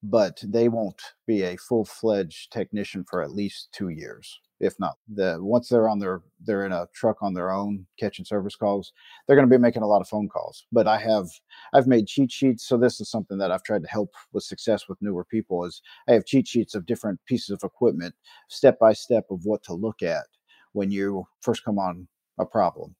but 0.02 0.42
they 0.44 0.68
won't 0.68 1.00
be 1.26 1.42
a 1.42 1.56
full 1.56 1.84
fledged 1.84 2.52
technician 2.52 3.04
for 3.04 3.22
at 3.22 3.32
least 3.32 3.68
two 3.72 3.88
years, 3.88 4.40
if 4.60 4.78
not. 4.78 4.96
The 5.12 5.38
once 5.40 5.68
they're 5.68 5.88
on 5.88 5.98
their 5.98 6.22
they're 6.40 6.66
in 6.66 6.72
a 6.72 6.88
truck 6.94 7.22
on 7.22 7.34
their 7.34 7.50
own 7.50 7.86
catching 7.98 8.24
service 8.24 8.56
calls, 8.56 8.92
they're 9.26 9.36
going 9.36 9.48
to 9.48 9.58
be 9.58 9.60
making 9.60 9.82
a 9.82 9.86
lot 9.86 10.00
of 10.00 10.08
phone 10.08 10.28
calls. 10.28 10.66
But 10.72 10.86
I 10.86 10.98
have 10.98 11.28
I've 11.72 11.86
made 11.86 12.06
cheat 12.06 12.32
sheets, 12.32 12.66
so 12.66 12.76
this 12.76 13.00
is 13.00 13.10
something 13.10 13.38
that 13.38 13.52
I've 13.52 13.62
tried 13.62 13.82
to 13.82 13.88
help 13.88 14.14
with 14.32 14.44
success 14.44 14.88
with 14.88 15.00
newer 15.00 15.24
people. 15.24 15.64
Is 15.64 15.82
I 16.08 16.12
have 16.12 16.26
cheat 16.26 16.48
sheets 16.48 16.74
of 16.74 16.86
different 16.86 17.20
pieces 17.26 17.50
of 17.50 17.60
equipment, 17.62 18.14
step 18.48 18.78
by 18.78 18.92
step 18.92 19.26
of 19.30 19.44
what 19.44 19.62
to 19.64 19.74
look 19.74 20.02
at 20.02 20.26
when 20.72 20.90
you 20.90 21.26
first 21.40 21.64
come 21.64 21.78
on 21.78 22.06
a 22.38 22.46
problem. 22.46 22.94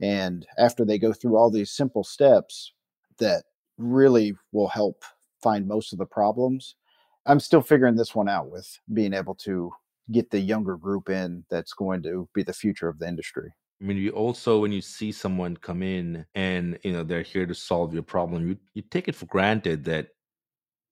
And 0.00 0.46
after 0.58 0.84
they 0.84 0.98
go 0.98 1.12
through 1.12 1.36
all 1.36 1.50
these 1.50 1.70
simple 1.70 2.04
steps 2.04 2.72
that 3.18 3.44
really 3.78 4.34
will 4.52 4.68
help 4.68 5.04
find 5.42 5.66
most 5.66 5.92
of 5.92 5.98
the 5.98 6.06
problems, 6.06 6.76
I'm 7.26 7.40
still 7.40 7.62
figuring 7.62 7.96
this 7.96 8.14
one 8.14 8.28
out 8.28 8.50
with 8.50 8.68
being 8.92 9.14
able 9.14 9.34
to 9.36 9.72
get 10.12 10.30
the 10.30 10.38
younger 10.38 10.76
group 10.76 11.08
in 11.08 11.44
that's 11.50 11.72
going 11.72 12.02
to 12.02 12.28
be 12.34 12.42
the 12.42 12.52
future 12.52 12.88
of 12.88 12.98
the 12.98 13.08
industry. 13.08 13.52
I 13.80 13.84
mean, 13.84 13.98
you 13.98 14.10
also 14.10 14.60
when 14.60 14.72
you 14.72 14.80
see 14.80 15.12
someone 15.12 15.56
come 15.56 15.82
in 15.82 16.24
and 16.34 16.78
you 16.82 16.92
know 16.92 17.02
they're 17.02 17.22
here 17.22 17.46
to 17.46 17.54
solve 17.54 17.92
your 17.92 18.02
problem, 18.02 18.48
you 18.48 18.56
you 18.74 18.82
take 18.82 19.08
it 19.08 19.14
for 19.14 19.26
granted 19.26 19.84
that, 19.84 20.08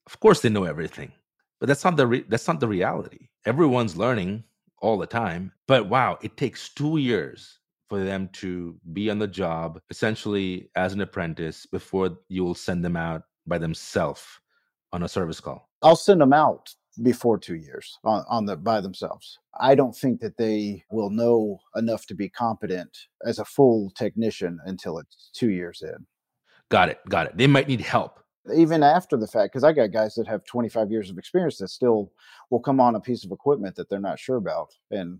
of 0.06 0.20
course, 0.20 0.40
they 0.40 0.50
know 0.50 0.64
everything, 0.64 1.12
but 1.60 1.66
that's 1.66 1.84
not 1.84 1.96
the 1.96 2.06
re- 2.06 2.26
that's 2.28 2.46
not 2.46 2.60
the 2.60 2.68
reality. 2.68 3.28
Everyone's 3.46 3.96
learning 3.96 4.44
all 4.82 4.98
the 4.98 5.06
time, 5.06 5.52
but 5.66 5.88
wow, 5.88 6.18
it 6.20 6.36
takes 6.36 6.68
two 6.68 6.98
years 6.98 7.58
for 7.88 8.02
them 8.02 8.28
to 8.32 8.78
be 8.92 9.10
on 9.10 9.18
the 9.18 9.26
job 9.26 9.80
essentially 9.90 10.70
as 10.74 10.92
an 10.92 11.00
apprentice 11.00 11.66
before 11.66 12.18
you 12.28 12.44
will 12.44 12.54
send 12.54 12.84
them 12.84 12.96
out 12.96 13.22
by 13.46 13.58
themselves 13.58 14.22
on 14.92 15.02
a 15.02 15.08
service 15.08 15.40
call? 15.40 15.68
I'll 15.82 15.96
send 15.96 16.20
them 16.20 16.32
out 16.32 16.74
before 17.02 17.38
two 17.38 17.56
years 17.56 17.98
on, 18.04 18.24
on 18.28 18.46
the 18.46 18.56
by 18.56 18.80
themselves. 18.80 19.38
I 19.60 19.74
don't 19.74 19.94
think 19.94 20.20
that 20.20 20.36
they 20.36 20.84
will 20.90 21.10
know 21.10 21.58
enough 21.76 22.06
to 22.06 22.14
be 22.14 22.28
competent 22.28 22.96
as 23.24 23.38
a 23.38 23.44
full 23.44 23.90
technician 23.90 24.58
until 24.64 24.98
it's 24.98 25.30
two 25.34 25.50
years 25.50 25.82
in. 25.82 26.06
Got 26.70 26.88
it. 26.88 27.00
Got 27.08 27.26
it. 27.26 27.36
They 27.36 27.46
might 27.46 27.68
need 27.68 27.80
help. 27.80 28.20
Even 28.54 28.82
after 28.82 29.16
the 29.16 29.26
fact, 29.26 29.52
because 29.52 29.64
I 29.64 29.72
got 29.72 29.92
guys 29.92 30.14
that 30.14 30.26
have 30.26 30.44
25 30.44 30.90
years 30.90 31.10
of 31.10 31.18
experience 31.18 31.58
that 31.58 31.68
still 31.68 32.12
will 32.50 32.60
come 32.60 32.78
on 32.78 32.94
a 32.94 33.00
piece 33.00 33.24
of 33.24 33.32
equipment 33.32 33.74
that 33.76 33.88
they're 33.88 34.00
not 34.00 34.18
sure 34.18 34.36
about 34.36 34.70
and 34.90 35.18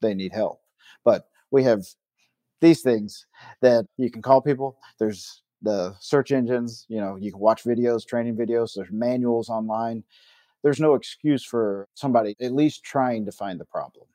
they 0.00 0.14
need 0.14 0.32
help. 0.32 0.60
But 1.04 1.28
we 1.50 1.62
have 1.64 1.84
these 2.60 2.82
things 2.82 3.26
that 3.62 3.86
you 3.96 4.10
can 4.10 4.22
call 4.22 4.40
people. 4.40 4.78
There's 4.98 5.42
the 5.62 5.94
search 6.00 6.30
engines, 6.32 6.86
you 6.88 7.00
know, 7.00 7.16
you 7.16 7.32
can 7.32 7.40
watch 7.40 7.64
videos, 7.64 8.06
training 8.06 8.36
videos, 8.36 8.74
there's 8.74 8.92
manuals 8.92 9.48
online. 9.48 10.04
There's 10.62 10.80
no 10.80 10.94
excuse 10.94 11.44
for 11.44 11.88
somebody 11.94 12.36
at 12.40 12.52
least 12.52 12.84
trying 12.84 13.24
to 13.26 13.32
find 13.32 13.58
the 13.60 13.64
problem. 13.64 14.06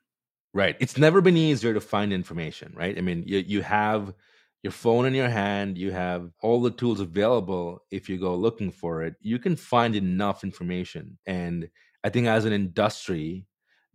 Right. 0.52 0.76
It's 0.78 0.96
never 0.96 1.20
been 1.20 1.36
easier 1.36 1.74
to 1.74 1.80
find 1.80 2.12
information, 2.12 2.72
right? 2.76 2.96
I 2.96 3.00
mean, 3.00 3.24
you, 3.26 3.38
you 3.38 3.62
have 3.62 4.14
your 4.62 4.72
phone 4.72 5.04
in 5.04 5.14
your 5.14 5.28
hand, 5.28 5.76
you 5.76 5.90
have 5.90 6.30
all 6.40 6.62
the 6.62 6.70
tools 6.70 7.00
available 7.00 7.82
if 7.90 8.08
you 8.08 8.18
go 8.18 8.34
looking 8.34 8.70
for 8.70 9.02
it. 9.02 9.14
You 9.20 9.38
can 9.38 9.56
find 9.56 9.94
enough 9.94 10.44
information. 10.44 11.18
And 11.26 11.68
I 12.02 12.08
think 12.08 12.26
as 12.26 12.44
an 12.44 12.52
industry, 12.52 13.46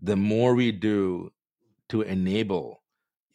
the 0.01 0.15
more 0.15 0.53
we 0.53 0.71
do 0.71 1.31
to 1.89 2.01
enable 2.01 2.83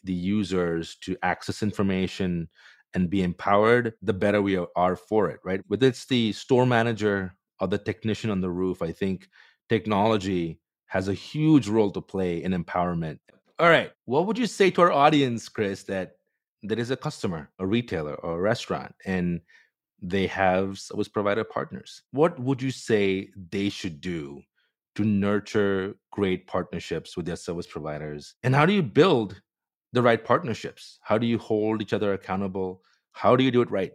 the 0.04 0.12
users 0.12 0.96
to 1.02 1.16
access 1.22 1.62
information 1.62 2.48
and 2.94 3.10
be 3.10 3.22
empowered, 3.22 3.94
the 4.02 4.12
better 4.12 4.40
we 4.40 4.58
are 4.76 4.96
for 4.96 5.28
it, 5.28 5.40
right? 5.44 5.60
Whether 5.66 5.88
it's 5.88 6.06
the 6.06 6.32
store 6.32 6.66
manager 6.66 7.34
or 7.60 7.68
the 7.68 7.78
technician 7.78 8.30
on 8.30 8.40
the 8.40 8.50
roof, 8.50 8.82
I 8.82 8.92
think 8.92 9.28
technology 9.68 10.60
has 10.86 11.08
a 11.08 11.14
huge 11.14 11.68
role 11.68 11.90
to 11.90 12.00
play 12.00 12.42
in 12.42 12.52
empowerment. 12.52 13.18
All 13.58 13.68
right. 13.68 13.90
What 14.04 14.26
would 14.26 14.38
you 14.38 14.46
say 14.46 14.70
to 14.70 14.82
our 14.82 14.92
audience, 14.92 15.48
Chris, 15.48 15.82
that 15.84 16.12
that 16.62 16.78
is 16.78 16.90
a 16.90 16.96
customer, 16.96 17.50
a 17.58 17.66
retailer, 17.66 18.14
or 18.14 18.38
a 18.38 18.40
restaurant, 18.40 18.94
and 19.04 19.40
they 20.00 20.26
have 20.28 20.78
service 20.78 21.08
provider 21.08 21.44
partners? 21.44 22.02
What 22.12 22.38
would 22.38 22.62
you 22.62 22.70
say 22.70 23.30
they 23.50 23.68
should 23.68 24.00
do 24.00 24.42
to 24.96 25.04
nurture 25.04 25.96
great 26.12 26.46
partnerships 26.46 27.16
with 27.16 27.26
their 27.26 27.36
service 27.36 27.66
providers? 27.66 28.34
And 28.42 28.54
how 28.54 28.66
do 28.66 28.72
you 28.72 28.82
build 28.82 29.40
the 29.94 30.02
right 30.02 30.22
partnerships? 30.22 30.98
How 31.02 31.18
do 31.18 31.26
you 31.26 31.38
hold 31.38 31.80
each 31.80 31.92
other 31.92 32.12
accountable? 32.12 32.82
How 33.12 33.36
do 33.36 33.44
you 33.44 33.50
do 33.50 33.62
it 33.62 33.70
right? 33.70 33.92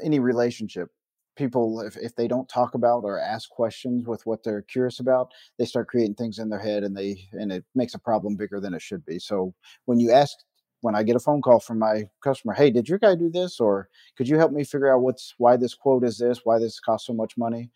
any 0.00 0.18
relationship 0.18 0.90
people 1.36 1.80
if, 1.80 1.96
if 1.96 2.14
they 2.14 2.28
don't 2.28 2.48
talk 2.48 2.74
about 2.74 3.04
or 3.04 3.18
ask 3.18 3.48
questions 3.50 4.06
with 4.06 4.24
what 4.26 4.42
they're 4.42 4.62
curious 4.62 5.00
about 5.00 5.32
they 5.58 5.64
start 5.64 5.88
creating 5.88 6.14
things 6.14 6.38
in 6.38 6.48
their 6.48 6.58
head 6.58 6.84
and 6.84 6.96
they 6.96 7.26
and 7.32 7.50
it 7.50 7.64
makes 7.74 7.94
a 7.94 7.98
problem 7.98 8.36
bigger 8.36 8.60
than 8.60 8.74
it 8.74 8.82
should 8.82 9.04
be 9.06 9.18
so 9.18 9.54
when 9.86 9.98
you 9.98 10.10
ask 10.12 10.36
when 10.82 10.94
i 10.94 11.02
get 11.02 11.16
a 11.16 11.20
phone 11.20 11.40
call 11.40 11.58
from 11.58 11.78
my 11.78 12.02
customer 12.22 12.52
hey 12.52 12.70
did 12.70 12.86
your 12.86 12.98
guy 12.98 13.14
do 13.14 13.30
this 13.30 13.60
or 13.60 13.88
could 14.16 14.28
you 14.28 14.36
help 14.36 14.52
me 14.52 14.62
figure 14.62 14.92
out 14.92 15.00
what's 15.00 15.34
why 15.38 15.56
this 15.56 15.74
quote 15.74 16.04
is 16.04 16.18
this 16.18 16.40
why 16.44 16.58
this 16.58 16.78
costs 16.78 17.06
so 17.06 17.14
much 17.14 17.38
money 17.38 17.70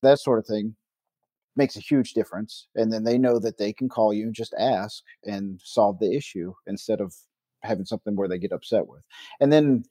that 0.00 0.18
sort 0.18 0.38
of 0.38 0.46
thing 0.46 0.74
makes 1.56 1.76
a 1.76 1.80
huge 1.80 2.14
difference 2.14 2.68
and 2.76 2.92
then 2.92 3.04
they 3.04 3.18
know 3.18 3.38
that 3.38 3.58
they 3.58 3.72
can 3.72 3.88
call 3.88 4.12
you 4.12 4.24
and 4.24 4.34
just 4.34 4.54
ask 4.58 5.02
and 5.24 5.60
solve 5.62 5.98
the 5.98 6.14
issue 6.14 6.52
instead 6.66 7.00
of 7.00 7.14
having 7.62 7.84
something 7.84 8.16
where 8.16 8.28
they 8.28 8.38
get 8.38 8.52
upset 8.52 8.86
with. 8.86 9.02
And 9.40 9.52
then 9.52 9.84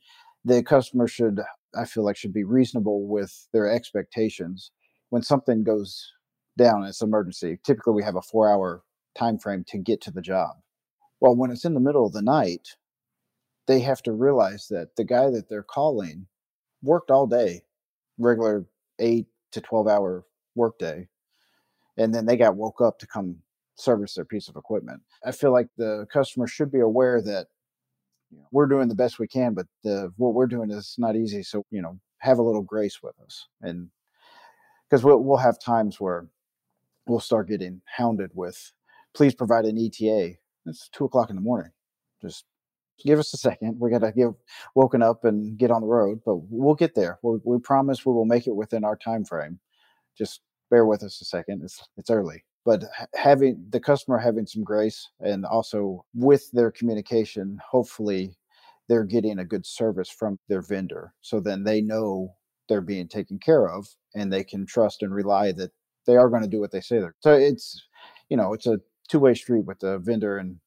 the 0.43 0.63
customer 0.63 1.07
should 1.07 1.39
i 1.75 1.85
feel 1.85 2.03
like 2.03 2.17
should 2.17 2.33
be 2.33 2.43
reasonable 2.43 3.07
with 3.07 3.47
their 3.53 3.71
expectations 3.71 4.71
when 5.09 5.21
something 5.21 5.63
goes 5.63 6.11
down 6.57 6.83
it's 6.83 7.01
emergency. 7.01 7.59
Typically 7.63 7.93
we 7.93 8.03
have 8.03 8.15
a 8.15 8.21
four 8.21 8.49
hour 8.51 8.83
time 9.15 9.37
frame 9.37 9.63
to 9.67 9.77
get 9.77 10.01
to 10.01 10.11
the 10.11 10.21
job. 10.21 10.51
Well 11.19 11.35
when 11.35 11.51
it's 11.51 11.65
in 11.65 11.73
the 11.73 11.79
middle 11.79 12.05
of 12.05 12.13
the 12.13 12.21
night 12.21 12.75
they 13.67 13.79
have 13.79 14.01
to 14.03 14.11
realize 14.11 14.67
that 14.69 14.95
the 14.97 15.05
guy 15.05 15.29
that 15.29 15.47
they're 15.47 15.63
calling 15.63 16.25
worked 16.81 17.11
all 17.11 17.27
day 17.27 17.61
regular 18.17 18.65
8 18.99 19.25
to 19.51 19.61
12 19.61 19.87
hour 19.87 20.25
workday 20.55 21.07
and 21.97 22.13
then 22.13 22.25
they 22.25 22.37
got 22.37 22.55
woke 22.55 22.81
up 22.81 22.99
to 22.99 23.07
come 23.07 23.35
service 23.75 24.13
their 24.13 24.25
piece 24.25 24.47
of 24.47 24.55
equipment 24.55 25.01
i 25.25 25.31
feel 25.31 25.51
like 25.51 25.67
the 25.77 26.05
customer 26.11 26.47
should 26.47 26.71
be 26.71 26.79
aware 26.79 27.21
that 27.21 27.47
you 28.31 28.37
know, 28.39 28.47
we're 28.51 28.67
doing 28.67 28.87
the 28.87 28.95
best 28.95 29.19
we 29.19 29.27
can, 29.27 29.53
but 29.53 29.67
the, 29.83 30.11
what 30.17 30.33
we're 30.33 30.47
doing 30.47 30.71
is 30.71 30.95
not 30.97 31.15
easy. 31.15 31.43
So, 31.43 31.65
you 31.69 31.81
know, 31.81 31.99
have 32.19 32.39
a 32.39 32.43
little 32.43 32.61
grace 32.61 33.03
with 33.03 33.19
us. 33.19 33.47
And 33.61 33.89
because 34.89 35.03
we'll, 35.03 35.19
we'll 35.19 35.37
have 35.37 35.59
times 35.59 35.99
where 35.99 36.27
we'll 37.07 37.19
start 37.19 37.49
getting 37.49 37.81
hounded 37.85 38.31
with, 38.33 38.71
please 39.13 39.35
provide 39.35 39.65
an 39.65 39.77
ETA. 39.77 40.35
It's 40.65 40.89
two 40.89 41.05
o'clock 41.05 41.29
in 41.29 41.35
the 41.35 41.41
morning. 41.41 41.71
Just 42.21 42.45
give 43.03 43.19
us 43.19 43.33
a 43.33 43.37
second. 43.37 43.79
We 43.79 43.89
got 43.89 43.99
to 43.99 44.11
get 44.11 44.27
woken 44.75 45.01
up 45.01 45.25
and 45.25 45.57
get 45.57 45.71
on 45.71 45.81
the 45.81 45.87
road, 45.87 46.21
but 46.25 46.35
we'll 46.49 46.75
get 46.75 46.95
there. 46.95 47.19
We, 47.23 47.39
we 47.43 47.59
promise 47.59 48.05
we 48.05 48.13
will 48.13 48.25
make 48.25 48.47
it 48.47 48.55
within 48.55 48.83
our 48.83 48.95
time 48.95 49.25
frame. 49.25 49.59
Just 50.17 50.41
bear 50.71 50.87
with 50.87 51.03
us 51.03 51.21
a 51.21 51.25
second. 51.25 51.61
It's 51.63 51.83
it's 51.97 52.09
early 52.09 52.43
but 52.65 52.83
having 53.15 53.65
the 53.69 53.79
customer 53.79 54.17
having 54.17 54.45
some 54.45 54.63
grace 54.63 55.09
and 55.19 55.45
also 55.45 56.05
with 56.13 56.49
their 56.51 56.71
communication 56.71 57.57
hopefully 57.69 58.35
they're 58.87 59.03
getting 59.03 59.39
a 59.39 59.45
good 59.45 59.65
service 59.65 60.09
from 60.09 60.37
their 60.47 60.61
vendor 60.61 61.13
so 61.21 61.39
then 61.39 61.63
they 61.63 61.81
know 61.81 62.33
they're 62.69 62.81
being 62.81 63.07
taken 63.07 63.39
care 63.39 63.67
of 63.67 63.87
and 64.15 64.31
they 64.31 64.43
can 64.43 64.65
trust 64.65 65.01
and 65.01 65.13
rely 65.13 65.51
that 65.51 65.71
they 66.05 66.15
are 66.17 66.29
going 66.29 66.41
to 66.41 66.47
do 66.47 66.59
what 66.59 66.71
they 66.71 66.81
say 66.81 66.99
they're 66.99 67.15
so 67.19 67.33
it's 67.33 67.83
you 68.29 68.37
know 68.37 68.53
it's 68.53 68.67
a 68.67 68.79
two-way 69.09 69.33
street 69.33 69.65
with 69.65 69.79
the 69.79 69.99
vendor 69.99 70.37
and 70.37 70.57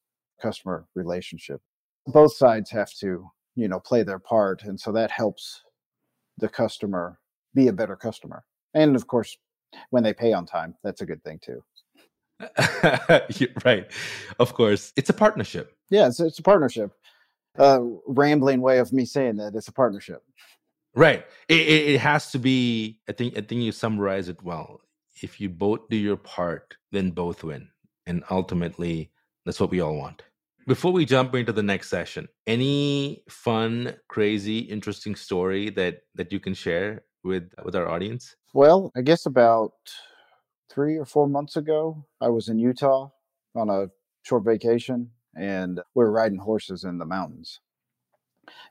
customer 0.43 0.87
relationship 0.95 1.61
both 2.07 2.35
sides 2.35 2.71
have 2.71 2.93
to 2.93 3.27
you 3.55 3.69
know 3.69 3.81
play 3.81 4.03
their 4.03 4.19
part 4.19 4.62
and 4.64 4.79
so 4.79 4.93
that 4.93 5.11
helps 5.11 5.62
the 6.38 6.49
customer 6.49 7.19
be 7.55 7.69
a 7.69 7.73
better 7.73 7.97
customer 7.97 8.45
and 8.75 8.97
of 8.97 9.07
course 9.07 9.37
when 9.90 10.02
they 10.02 10.12
pay 10.12 10.32
on 10.32 10.46
time 10.46 10.74
that's 10.82 11.00
a 11.00 11.06
good 11.06 11.22
thing 11.24 11.38
too 11.42 11.62
right. 13.64 13.87
Of 14.38 14.54
course. 14.54 14.92
It's 14.96 15.10
a 15.10 15.14
partnership. 15.14 15.76
Yeah, 15.90 16.08
it's, 16.08 16.20
it's 16.20 16.38
a 16.38 16.42
partnership. 16.42 16.92
Uh, 17.58 17.80
rambling 18.06 18.60
way 18.60 18.78
of 18.78 18.92
me 18.92 19.04
saying 19.04 19.37
that 19.37 19.54
it's 19.54 19.68
a 19.68 19.72
partnership. 19.72 20.22
Right. 20.94 21.24
It, 21.48 21.60
it, 21.60 21.88
it 21.94 22.00
has 22.00 22.30
to 22.32 22.38
be. 22.38 23.00
I 23.08 23.12
think. 23.12 23.37
I 23.37 23.40
think 23.40 23.62
you 23.62 23.72
summarize 23.72 24.28
it 24.28 24.42
well. 24.42 24.80
If 25.22 25.40
you 25.40 25.48
both 25.48 25.88
do 25.88 25.96
your 25.96 26.16
part, 26.16 26.76
then 26.90 27.10
both 27.10 27.44
win, 27.44 27.68
and 28.06 28.24
ultimately, 28.30 29.10
that's 29.44 29.60
what 29.60 29.70
we 29.70 29.80
all 29.80 29.96
want. 29.96 30.22
Before 30.66 30.92
we 30.92 31.04
jump 31.04 31.34
into 31.34 31.52
the 31.52 31.62
next 31.62 31.90
session, 31.90 32.26
any 32.46 33.22
fun, 33.28 33.94
crazy, 34.08 34.58
interesting 34.58 35.14
story 35.14 35.70
that 35.70 36.02
that 36.14 36.32
you 36.32 36.40
can 36.40 36.54
share 36.54 37.04
with 37.22 37.50
with 37.64 37.76
our 37.76 37.88
audience? 37.88 38.34
Well, 38.55 38.93
I 38.97 39.03
guess 39.03 39.27
about 39.27 39.73
three 40.71 40.97
or 40.97 41.05
four 41.05 41.27
months 41.27 41.57
ago, 41.57 42.07
I 42.21 42.29
was 42.29 42.49
in 42.49 42.61
Utah 42.61 43.09
on 43.57 43.69
a 43.69 43.88
short 44.23 44.45
vacation 44.45 45.11
and 45.37 45.81
we 45.97 46.05
were 46.05 46.12
riding 46.12 46.38
horses 46.38 46.85
in 46.85 46.99
the 46.99 47.05
mountains. 47.05 47.59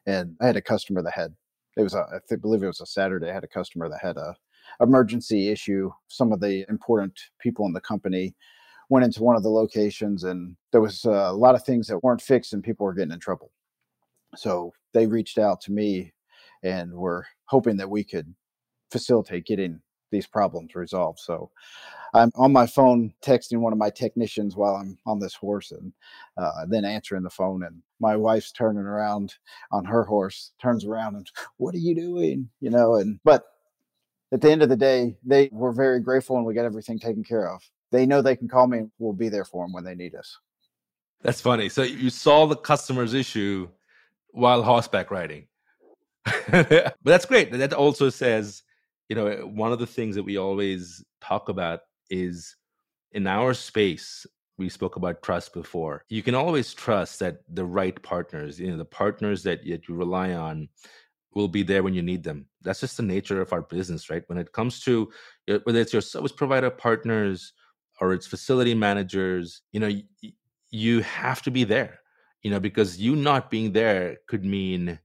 And 0.06 0.38
I 0.40 0.46
had 0.48 0.56
a 0.56 0.62
customer 0.62 1.02
that 1.02 1.12
had, 1.12 1.36
it 1.76 1.84
was, 1.84 1.96
a, 1.96 2.06
I 2.32 2.36
believe 2.38 2.64
it 2.64 2.68
was 2.68 2.80
a 2.80 2.86
Saturday. 2.86 3.30
I 3.30 3.34
had 3.34 3.44
a 3.44 3.48
customer 3.48 3.90
that 3.90 4.00
had 4.02 4.16
a 4.16 4.38
emergency 4.80 5.50
issue. 5.50 5.92
Some 6.08 6.32
of 6.32 6.40
the 6.40 6.66
important 6.70 7.20
people 7.40 7.66
in 7.66 7.74
the 7.74 7.82
company 7.82 8.36
went 8.90 9.04
into 9.04 9.22
one 9.22 9.36
of 9.36 9.44
the 9.44 9.50
locations 9.50 10.24
and 10.24 10.56
there 10.72 10.80
was 10.80 11.04
a 11.04 11.34
lot 11.34 11.56
of 11.56 11.66
things 11.66 11.88
that 11.88 12.02
weren't 12.02 12.22
fixed 12.22 12.54
and 12.54 12.64
people 12.64 12.86
were 12.86 12.94
getting 12.94 13.12
in 13.12 13.20
trouble. 13.20 13.52
So 14.38 14.72
they 14.94 15.08
reached 15.08 15.38
out 15.38 15.60
to 15.64 15.74
me 15.74 16.14
and 16.64 16.94
were 16.94 17.26
hoping 17.48 17.76
that 17.76 17.90
we 17.90 18.06
could 18.06 18.34
facilitate 18.94 19.46
getting 19.46 19.82
these 20.12 20.28
problems 20.28 20.76
resolved. 20.76 21.20
So 21.20 21.50
I'm 22.14 22.32
on 22.36 22.54
my 22.54 22.68
phone 22.68 23.12
texting 23.26 23.58
one 23.58 23.74
of 23.74 23.80
my 23.80 23.90
technicians 23.90 24.56
while 24.56 24.76
I'm 24.76 25.00
on 25.08 25.20
this 25.20 25.34
horse 25.34 25.72
and 25.72 25.92
uh, 26.38 26.66
then 26.68 26.86
answering 26.86 27.24
the 27.24 27.32
phone. 27.32 27.64
And 27.64 27.82
my 28.00 28.16
wife's 28.16 28.52
turning 28.52 28.84
around 28.84 29.34
on 29.72 29.84
her 29.86 30.04
horse, 30.04 30.52
turns 30.62 30.86
around 30.86 31.16
and, 31.16 31.30
what 31.58 31.74
are 31.74 31.80
you 31.80 31.96
doing? 31.96 32.50
You 32.62 32.70
know, 32.70 32.96
and, 32.96 33.20
but 33.24 33.46
at 34.32 34.42
the 34.42 34.52
end 34.52 34.62
of 34.62 34.70
the 34.70 34.78
day, 34.78 35.18
they 35.26 35.50
were 35.52 35.72
very 35.72 36.00
grateful 36.00 36.38
and 36.38 36.46
we 36.46 36.54
got 36.54 36.66
everything 36.66 37.00
taken 37.00 37.24
care 37.24 37.50
of. 37.50 37.64
They 37.92 38.06
know 38.06 38.22
they 38.22 38.36
can 38.36 38.48
call 38.48 38.68
me 38.68 38.78
and 38.78 38.92
we'll 39.00 39.14
be 39.14 39.30
there 39.30 39.46
for 39.46 39.66
them 39.66 39.74
when 39.74 39.84
they 39.84 39.96
need 39.96 40.14
us. 40.14 40.38
That's 41.24 41.42
funny. 41.42 41.70
So 41.70 41.82
you 41.82 42.12
solve 42.12 42.50
the 42.50 42.56
customer's 42.58 43.16
issue 43.16 43.70
while 44.30 44.62
horseback 44.62 45.10
riding. 45.10 45.48
but 46.52 46.96
that's 47.04 47.26
great. 47.26 47.52
That 47.52 47.74
also 47.74 48.10
says 48.10 48.64
you 49.10 49.16
know, 49.16 49.28
eh, 49.28 49.42
one 49.42 49.72
of 49.72 49.80
the 49.80 49.88
things 49.88 50.16
that 50.16 50.24
we 50.24 50.38
always 50.38 51.04
talk 51.22 51.50
about 51.50 51.82
is 52.10 52.56
in 53.12 53.28
our 53.28 53.54
space, 53.54 54.26
we 54.58 54.70
spoke 54.70 54.96
about 54.96 55.24
trust 55.24 55.54
before. 55.54 56.04
You 56.10 56.24
can 56.24 56.36
always 56.36 56.74
trust 56.74 57.20
that 57.20 57.38
the 57.50 57.66
right 57.66 58.02
partners, 58.04 58.60
you 58.60 58.70
know, 58.70 58.78
the 58.78 58.86
partners 58.86 59.44
that, 59.44 59.66
that 59.68 59.88
you 59.88 59.96
rely 59.96 60.34
on 60.34 60.70
will 61.34 61.48
be 61.48 61.64
there 61.64 61.84
when 61.84 61.94
you 61.94 62.02
need 62.02 62.24
them. 62.24 62.46
That's 62.62 62.82
just 62.82 62.98
the 62.98 63.04
nature 63.04 63.42
of 63.42 63.54
our 63.54 63.64
business, 63.64 64.10
right? 64.10 64.24
When 64.28 64.38
it 64.38 64.52
comes 64.52 64.80
to 64.82 65.12
eh, 65.48 65.60
whether 65.64 65.80
it's 65.80 65.94
your 65.94 66.02
service 66.02 66.32
provider 66.32 66.70
partners 66.70 67.54
or 68.00 68.14
it's 68.14 68.28
facility 68.28 68.74
managers, 68.74 69.62
you 69.72 69.80
know, 69.80 69.88
you, 69.88 70.04
you 70.70 71.02
have 71.02 71.42
to 71.44 71.52
be 71.52 71.64
there, 71.64 72.00
you 72.42 72.52
know, 72.52 72.60
because 72.60 73.00
you 73.00 73.16
not 73.16 73.52
being 73.52 73.72
there 73.72 74.18
could 74.28 74.44
mean 74.44 75.00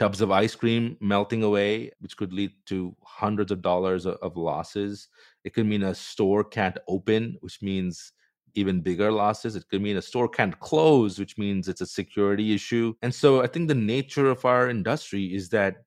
tubs 0.00 0.22
of 0.22 0.30
ice 0.30 0.54
cream 0.54 0.96
melting 1.00 1.42
away, 1.42 1.90
which 2.00 2.16
could 2.16 2.32
lead 2.32 2.50
to 2.64 2.96
hundreds 3.04 3.52
of 3.52 3.60
dollars 3.60 4.06
of 4.06 4.34
losses. 4.34 5.08
It 5.44 5.52
could 5.52 5.66
mean 5.66 5.82
a 5.82 5.94
store 5.94 6.42
can't 6.42 6.78
open, 6.88 7.36
which 7.42 7.60
means 7.60 8.12
even 8.54 8.80
bigger 8.80 9.12
losses. 9.12 9.56
It 9.56 9.68
could 9.68 9.82
mean 9.82 9.98
a 9.98 10.02
store 10.02 10.26
can't 10.26 10.58
close, 10.58 11.18
which 11.18 11.36
means 11.36 11.68
it's 11.68 11.82
a 11.82 11.86
security 11.86 12.54
issue. 12.54 12.94
And 13.02 13.14
so 13.14 13.42
I 13.42 13.46
think 13.46 13.68
the 13.68 13.74
nature 13.74 14.30
of 14.30 14.46
our 14.46 14.70
industry 14.70 15.34
is 15.34 15.50
that 15.50 15.84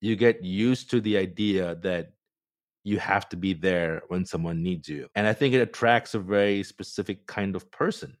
you 0.00 0.14
get 0.14 0.44
used 0.44 0.88
to 0.92 1.00
the 1.00 1.16
idea 1.16 1.74
that 1.82 2.12
you 2.84 3.00
have 3.00 3.28
to 3.30 3.36
be 3.36 3.52
there 3.52 4.02
when 4.06 4.24
someone 4.24 4.62
needs 4.62 4.88
you. 4.88 5.08
And 5.16 5.26
I 5.26 5.32
think 5.32 5.54
it 5.54 5.60
attracts 5.60 6.14
a 6.14 6.20
very 6.20 6.62
specific 6.62 7.26
kind 7.26 7.56
of 7.56 7.68
person 7.72 8.16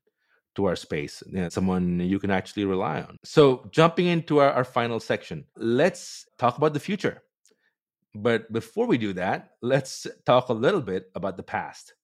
to 0.56 0.66
our 0.66 0.76
space, 0.76 1.22
you 1.26 1.40
know, 1.40 1.48
someone 1.48 2.00
you 2.00 2.18
can 2.18 2.30
actually 2.30 2.64
rely 2.64 3.00
on. 3.00 3.16
So, 3.24 3.68
jumping 3.70 4.06
into 4.06 4.38
our, 4.38 4.50
our 4.50 4.64
final 4.64 5.00
section, 5.00 5.44
let's 5.56 6.26
talk 6.38 6.58
about 6.58 6.74
the 6.74 6.80
future. 6.80 7.22
But 8.14 8.52
before 8.52 8.86
we 8.86 8.98
do 8.98 9.12
that, 9.12 9.50
let's 9.62 10.06
talk 10.26 10.48
a 10.48 10.52
little 10.52 10.80
bit 10.80 11.10
about 11.14 11.36
the 11.36 11.44
past. 11.44 11.94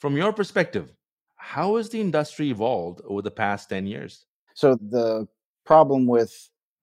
From 0.00 0.16
your 0.16 0.32
perspective, 0.32 0.92
how 1.36 1.76
has 1.76 1.88
the 1.88 2.00
industry 2.00 2.50
evolved 2.50 3.00
over 3.04 3.22
the 3.22 3.30
past 3.30 3.68
10 3.68 3.86
years? 3.86 4.26
So, 4.54 4.76
the 4.76 5.28
problem 5.64 6.06
with 6.06 6.32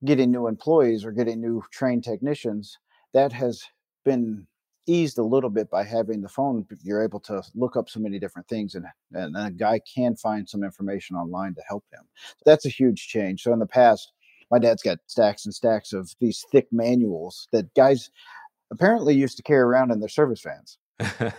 getting 0.04 0.30
new 0.30 0.46
employees 0.46 1.04
or 1.04 1.12
getting 1.12 1.40
new 1.40 1.62
trained 1.70 2.04
technicians, 2.04 2.78
that 3.12 3.32
has 3.32 3.62
been 4.04 4.46
eased 4.86 5.18
a 5.18 5.22
little 5.22 5.50
bit 5.50 5.70
by 5.70 5.84
having 5.84 6.20
the 6.20 6.28
phone. 6.28 6.66
You're 6.82 7.02
able 7.02 7.20
to 7.20 7.42
look 7.54 7.76
up 7.76 7.88
so 7.88 8.00
many 8.00 8.18
different 8.18 8.48
things, 8.48 8.74
and 8.74 8.86
and 9.12 9.36
a 9.36 9.50
guy 9.50 9.80
can 9.92 10.16
find 10.16 10.48
some 10.48 10.64
information 10.64 11.16
online 11.16 11.54
to 11.54 11.62
help 11.68 11.84
him. 11.92 12.02
That's 12.44 12.66
a 12.66 12.70
huge 12.70 13.08
change. 13.08 13.42
So 13.42 13.52
in 13.52 13.58
the 13.58 13.66
past, 13.66 14.12
my 14.50 14.58
dad's 14.58 14.82
got 14.82 14.98
stacks 15.06 15.44
and 15.44 15.54
stacks 15.54 15.92
of 15.92 16.14
these 16.20 16.44
thick 16.50 16.66
manuals 16.72 17.48
that 17.52 17.72
guys 17.74 18.10
apparently 18.70 19.14
used 19.14 19.36
to 19.36 19.42
carry 19.42 19.62
around 19.62 19.90
in 19.90 20.00
their 20.00 20.08
service 20.08 20.42
vans. 20.42 20.78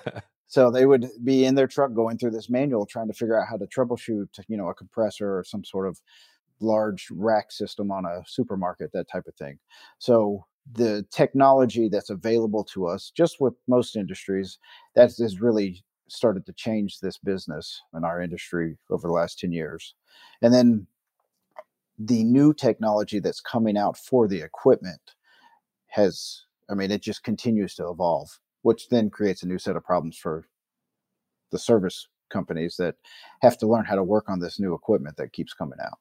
so 0.48 0.72
they 0.72 0.86
would 0.86 1.08
be 1.24 1.46
in 1.46 1.56
their 1.56 1.68
truck 1.68 1.94
going 1.94 2.18
through 2.18 2.32
this 2.32 2.50
manual 2.50 2.86
trying 2.86 3.08
to 3.08 3.14
figure 3.14 3.40
out 3.40 3.48
how 3.48 3.58
to 3.58 3.68
troubleshoot, 3.68 4.28
you 4.48 4.58
know, 4.58 4.70
a 4.70 4.74
compressor 4.74 5.38
or 5.38 5.44
some 5.44 5.64
sort 5.64 5.88
of 5.88 6.00
large 6.60 7.08
rack 7.12 7.52
system 7.52 7.92
on 7.92 8.06
a 8.06 8.24
supermarket, 8.26 8.92
that 8.94 9.10
type 9.10 9.28
of 9.28 9.36
thing. 9.36 9.58
So 9.98 10.46
the 10.74 11.06
technology 11.12 11.90
that's 11.90 12.10
available 12.10 12.64
to 12.64 12.88
us, 12.88 13.12
just 13.16 13.42
with 13.42 13.54
most 13.68 13.96
industries, 13.96 14.60
that 14.96 15.14
has 15.18 15.42
really 15.42 15.84
started 16.08 16.46
to 16.46 16.54
change 16.54 17.00
this 17.00 17.18
business 17.18 17.82
in 17.96 18.04
our 18.04 18.22
industry 18.22 18.78
over 18.90 19.08
the 19.08 19.14
last 19.14 19.40
10 19.40 19.52
years. 19.52 19.96
And 20.42 20.54
then 20.54 20.88
the 21.98 22.24
new 22.24 22.54
technology 22.54 23.20
that's 23.20 23.42
coming 23.42 23.78
out 23.78 23.98
for 23.98 24.28
the 24.28 24.42
equipment 24.42 25.16
has, 25.88 26.44
I 26.70 26.74
mean, 26.74 26.92
it 26.92 27.02
just 27.02 27.24
continues 27.24 27.76
to 27.76 27.88
evolve, 27.88 28.40
which 28.62 28.90
then 28.90 29.10
creates 29.10 29.44
a 29.44 29.48
new 29.48 29.60
set 29.60 29.76
of 29.76 29.86
problems 29.86 30.18
for 30.18 30.48
the 31.52 31.60
service 31.60 32.08
companies 32.30 32.76
that 32.78 32.96
have 33.42 33.58
to 33.58 33.68
learn 33.68 33.86
how 33.86 33.96
to 33.96 34.04
work 34.04 34.30
on 34.30 34.40
this 34.40 34.60
new 34.60 34.74
equipment 34.74 35.18
that 35.18 35.34
keeps 35.34 35.54
coming 35.54 35.80
out 35.84 36.00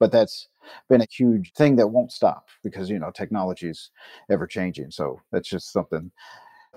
but 0.00 0.12
that's 0.12 0.48
been 0.88 1.00
a 1.00 1.06
huge 1.10 1.52
thing 1.52 1.76
that 1.76 1.88
won't 1.88 2.12
stop 2.12 2.48
because 2.62 2.88
you 2.88 2.98
know 2.98 3.10
technology 3.10 3.68
is 3.68 3.90
ever 4.30 4.46
changing 4.46 4.90
so 4.90 5.20
that's 5.32 5.48
just 5.48 5.72
something 5.72 6.10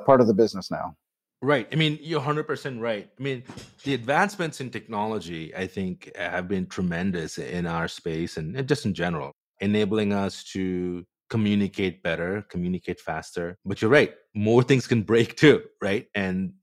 part 0.05 0.21
of 0.21 0.27
the 0.27 0.33
business 0.33 0.69
now. 0.69 0.95
Right 1.41 1.67
i 1.71 1.75
mean 1.75 1.99
you're 2.01 2.21
100% 2.21 2.79
right. 2.81 3.09
I 3.19 3.23
mean 3.23 3.43
the 3.83 3.93
advancements 3.93 4.59
in 4.59 4.69
technology 4.71 5.55
i 5.55 5.67
think 5.67 6.11
have 6.15 6.47
been 6.47 6.65
tremendous 6.65 7.37
in 7.37 7.67
our 7.67 7.87
space 7.87 8.37
and 8.37 8.67
just 8.67 8.85
in 8.85 8.93
general 8.93 9.31
enabling 9.59 10.13
us 10.13 10.43
to 10.53 11.05
communicate 11.29 12.01
better 12.03 12.43
communicate 12.49 12.99
faster. 12.99 13.57
But 13.65 13.81
you're 13.81 13.91
right 13.91 14.13
more 14.33 14.63
things 14.63 14.87
can 14.87 15.03
break 15.03 15.35
too 15.37 15.63
right? 15.81 16.07
And 16.15 16.53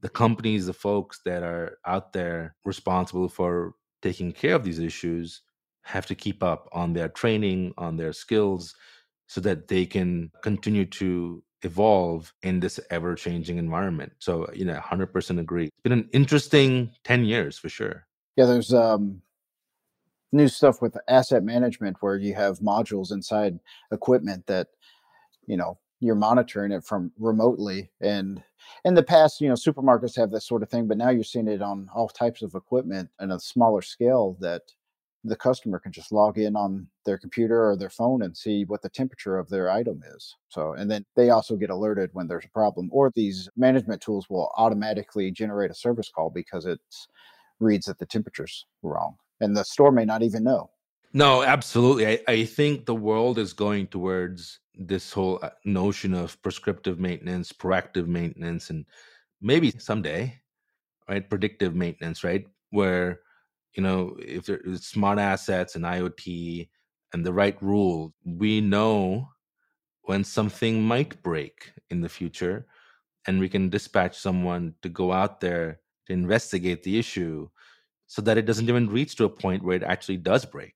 the 0.00 0.08
companies 0.08 0.66
the 0.66 0.72
folks 0.72 1.20
that 1.24 1.42
are 1.42 1.78
out 1.86 2.12
there 2.12 2.54
responsible 2.64 3.28
for 3.28 3.74
taking 4.02 4.30
care 4.32 4.54
of 4.54 4.62
these 4.62 4.78
issues 4.78 5.42
have 5.88 6.06
to 6.06 6.14
keep 6.14 6.42
up 6.42 6.68
on 6.72 6.92
their 6.92 7.08
training, 7.08 7.72
on 7.78 7.96
their 7.96 8.12
skills, 8.12 8.74
so 9.26 9.40
that 9.40 9.68
they 9.68 9.86
can 9.86 10.30
continue 10.42 10.84
to 10.84 11.42
evolve 11.62 12.32
in 12.42 12.60
this 12.60 12.78
ever 12.90 13.14
changing 13.14 13.56
environment. 13.56 14.12
So, 14.18 14.48
you 14.52 14.66
know, 14.66 14.78
100% 14.78 15.40
agree. 15.40 15.64
It's 15.64 15.82
been 15.82 15.92
an 15.92 16.08
interesting 16.12 16.92
10 17.04 17.24
years 17.24 17.58
for 17.58 17.70
sure. 17.70 18.06
Yeah, 18.36 18.44
there's 18.44 18.72
um, 18.72 19.22
new 20.30 20.46
stuff 20.46 20.82
with 20.82 20.96
asset 21.08 21.42
management 21.42 21.96
where 22.00 22.16
you 22.16 22.34
have 22.34 22.58
modules 22.58 23.10
inside 23.10 23.58
equipment 23.90 24.46
that, 24.46 24.68
you 25.46 25.56
know, 25.56 25.78
you're 26.00 26.14
monitoring 26.14 26.70
it 26.70 26.84
from 26.84 27.12
remotely. 27.18 27.90
And 28.00 28.42
in 28.84 28.94
the 28.94 29.02
past, 29.02 29.40
you 29.40 29.48
know, 29.48 29.54
supermarkets 29.54 30.16
have 30.16 30.30
this 30.30 30.46
sort 30.46 30.62
of 30.62 30.68
thing, 30.68 30.86
but 30.86 30.98
now 30.98 31.08
you're 31.08 31.24
seeing 31.24 31.48
it 31.48 31.62
on 31.62 31.88
all 31.94 32.08
types 32.08 32.42
of 32.42 32.54
equipment 32.54 33.08
on 33.18 33.32
a 33.32 33.40
smaller 33.40 33.82
scale 33.82 34.36
that 34.40 34.62
the 35.28 35.36
customer 35.36 35.78
can 35.78 35.92
just 35.92 36.12
log 36.12 36.38
in 36.38 36.56
on 36.56 36.86
their 37.04 37.18
computer 37.18 37.70
or 37.70 37.76
their 37.76 37.90
phone 37.90 38.22
and 38.22 38.36
see 38.36 38.64
what 38.64 38.82
the 38.82 38.88
temperature 38.88 39.38
of 39.38 39.48
their 39.48 39.70
item 39.70 40.02
is. 40.14 40.36
So, 40.48 40.72
and 40.72 40.90
then 40.90 41.04
they 41.16 41.30
also 41.30 41.56
get 41.56 41.70
alerted 41.70 42.10
when 42.12 42.26
there's 42.26 42.44
a 42.44 42.50
problem, 42.50 42.88
or 42.92 43.12
these 43.14 43.48
management 43.56 44.02
tools 44.02 44.28
will 44.28 44.50
automatically 44.56 45.30
generate 45.30 45.70
a 45.70 45.74
service 45.74 46.10
call 46.14 46.30
because 46.30 46.66
it 46.66 46.80
reads 47.60 47.86
that 47.86 47.98
the 47.98 48.06
temperature's 48.06 48.66
wrong. 48.82 49.16
And 49.40 49.56
the 49.56 49.64
store 49.64 49.92
may 49.92 50.04
not 50.04 50.22
even 50.22 50.42
know. 50.44 50.70
No, 51.12 51.42
absolutely. 51.42 52.06
I, 52.06 52.20
I 52.28 52.44
think 52.44 52.84
the 52.84 52.94
world 52.94 53.38
is 53.38 53.52
going 53.52 53.86
towards 53.86 54.60
this 54.74 55.12
whole 55.12 55.38
uh, 55.42 55.50
notion 55.64 56.14
of 56.14 56.40
prescriptive 56.42 57.00
maintenance, 57.00 57.52
proactive 57.52 58.06
maintenance, 58.06 58.70
and 58.70 58.84
maybe 59.40 59.70
someday, 59.78 60.38
right, 61.08 61.28
predictive 61.28 61.74
maintenance, 61.74 62.22
right, 62.24 62.46
where 62.70 63.20
you 63.74 63.82
know, 63.82 64.16
if 64.18 64.46
there's 64.46 64.86
smart 64.86 65.18
assets 65.18 65.76
and 65.76 65.84
IoT 65.84 66.68
and 67.12 67.24
the 67.24 67.32
right 67.32 67.60
rule, 67.62 68.14
we 68.24 68.60
know 68.60 69.28
when 70.02 70.24
something 70.24 70.82
might 70.82 71.22
break 71.22 71.72
in 71.90 72.00
the 72.00 72.08
future 72.08 72.66
and 73.26 73.38
we 73.38 73.48
can 73.48 73.68
dispatch 73.68 74.18
someone 74.18 74.74
to 74.82 74.88
go 74.88 75.12
out 75.12 75.40
there 75.40 75.80
to 76.06 76.12
investigate 76.12 76.82
the 76.82 76.98
issue 76.98 77.48
so 78.06 78.22
that 78.22 78.38
it 78.38 78.46
doesn't 78.46 78.68
even 78.68 78.88
reach 78.88 79.16
to 79.16 79.24
a 79.24 79.28
point 79.28 79.62
where 79.62 79.76
it 79.76 79.82
actually 79.82 80.16
does 80.16 80.44
break. 80.44 80.74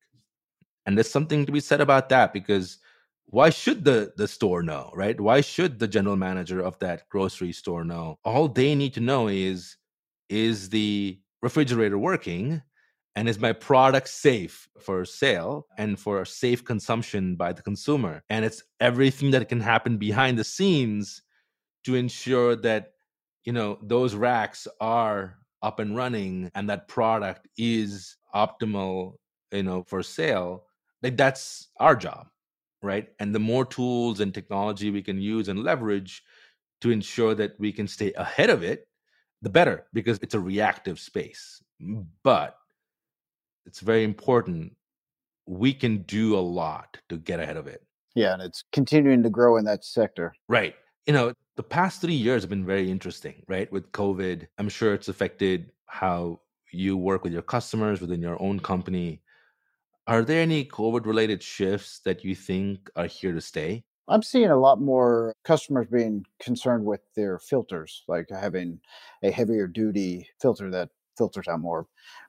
And 0.86 0.96
there's 0.96 1.10
something 1.10 1.46
to 1.46 1.52
be 1.52 1.60
said 1.60 1.80
about 1.80 2.08
that 2.10 2.32
because 2.32 2.78
why 3.26 3.50
should 3.50 3.84
the 3.84 4.12
the 4.16 4.28
store 4.28 4.62
know, 4.62 4.90
right? 4.94 5.18
Why 5.18 5.40
should 5.40 5.78
the 5.78 5.88
general 5.88 6.16
manager 6.16 6.60
of 6.60 6.78
that 6.80 7.08
grocery 7.08 7.52
store 7.52 7.84
know? 7.84 8.18
All 8.24 8.48
they 8.48 8.74
need 8.74 8.94
to 8.94 9.00
know 9.00 9.28
is 9.28 9.76
is 10.28 10.68
the 10.68 11.18
refrigerator 11.40 11.98
working 11.98 12.62
and 13.14 13.28
is 13.28 13.38
my 13.38 13.52
product 13.52 14.08
safe 14.08 14.68
for 14.80 15.04
sale 15.04 15.66
and 15.76 15.98
for 15.98 16.24
safe 16.24 16.64
consumption 16.64 17.36
by 17.36 17.52
the 17.52 17.62
consumer. 17.62 18.22
And 18.30 18.44
it's 18.44 18.62
everything 18.80 19.30
that 19.32 19.48
can 19.48 19.60
happen 19.60 19.98
behind 19.98 20.38
the 20.38 20.44
scenes 20.44 21.22
to 21.84 21.94
ensure 21.94 22.56
that 22.56 22.92
you 23.44 23.52
know 23.52 23.78
those 23.82 24.14
racks 24.14 24.68
are 24.80 25.38
up 25.62 25.78
and 25.78 25.96
running 25.96 26.50
and 26.54 26.70
that 26.70 26.88
product 26.88 27.48
is 27.58 28.16
optimal 28.34 29.14
you 29.52 29.62
know 29.62 29.84
for 29.86 30.02
sale. 30.02 30.64
Like 31.02 31.16
that's 31.16 31.68
our 31.78 31.96
job 31.96 32.28
right? 32.82 33.08
And 33.18 33.34
the 33.34 33.38
more 33.38 33.64
tools 33.64 34.20
and 34.20 34.34
technology 34.34 34.90
we 34.90 35.02
can 35.02 35.20
use 35.20 35.48
and 35.48 35.62
leverage 35.62 36.22
to 36.80 36.90
ensure 36.90 37.34
that 37.36 37.52
we 37.58 37.72
can 37.72 37.86
stay 37.86 38.12
ahead 38.14 38.50
of 38.50 38.62
it 38.62 38.88
the 39.40 39.50
better 39.50 39.86
because 39.92 40.18
it's 40.22 40.34
a 40.34 40.40
reactive 40.40 40.98
space. 40.98 41.62
But 42.22 42.56
it's 43.66 43.80
very 43.80 44.04
important. 44.04 44.76
We 45.46 45.74
can 45.74 46.02
do 46.02 46.36
a 46.36 46.40
lot 46.40 46.96
to 47.08 47.16
get 47.16 47.40
ahead 47.40 47.56
of 47.56 47.66
it. 47.66 47.82
Yeah, 48.14 48.34
and 48.34 48.42
it's 48.42 48.64
continuing 48.72 49.22
to 49.22 49.30
grow 49.30 49.56
in 49.56 49.64
that 49.64 49.84
sector. 49.84 50.34
Right. 50.48 50.74
You 51.06 51.12
know, 51.12 51.32
the 51.56 51.62
past 51.62 52.00
three 52.00 52.14
years 52.14 52.42
have 52.42 52.50
been 52.50 52.66
very 52.66 52.90
interesting, 52.90 53.42
right? 53.48 53.70
With 53.72 53.90
COVID, 53.92 54.46
I'm 54.58 54.68
sure 54.68 54.94
it's 54.94 55.08
affected 55.08 55.72
how 55.86 56.40
you 56.72 56.96
work 56.96 57.24
with 57.24 57.32
your 57.32 57.42
customers 57.42 58.00
within 58.00 58.22
your 58.22 58.40
own 58.40 58.60
company. 58.60 59.22
Are 60.06 60.22
there 60.22 60.42
any 60.42 60.64
COVID 60.64 61.06
related 61.06 61.42
shifts 61.42 62.00
that 62.04 62.24
you 62.24 62.34
think 62.34 62.90
are 62.96 63.06
here 63.06 63.32
to 63.32 63.40
stay? 63.40 63.84
I'm 64.08 64.22
seeing 64.22 64.50
a 64.50 64.56
lot 64.56 64.80
more 64.80 65.34
customers 65.44 65.86
being 65.90 66.24
concerned 66.40 66.84
with 66.84 67.00
their 67.14 67.38
filters, 67.38 68.02
like 68.08 68.28
having 68.30 68.80
a 69.22 69.30
heavier 69.30 69.66
duty 69.66 70.28
filter 70.40 70.70
that 70.70 70.90
filters 71.16 71.48
out 71.48 71.60
more 71.60 71.86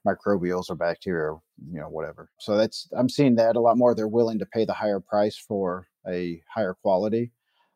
microbials 0.07 0.69
or 0.69 0.75
bacteria, 0.75 1.35
you 1.71 1.79
know, 1.79 1.89
whatever. 1.89 2.29
So 2.39 2.57
that's 2.57 2.87
I'm 2.97 3.09
seeing 3.09 3.35
that 3.35 3.55
a 3.55 3.59
lot 3.59 3.77
more. 3.77 3.95
They're 3.95 4.07
willing 4.07 4.39
to 4.39 4.45
pay 4.45 4.65
the 4.65 4.73
higher 4.73 4.99
price 4.99 5.37
for 5.37 5.87
a 6.07 6.41
higher 6.53 6.73
quality 6.73 7.31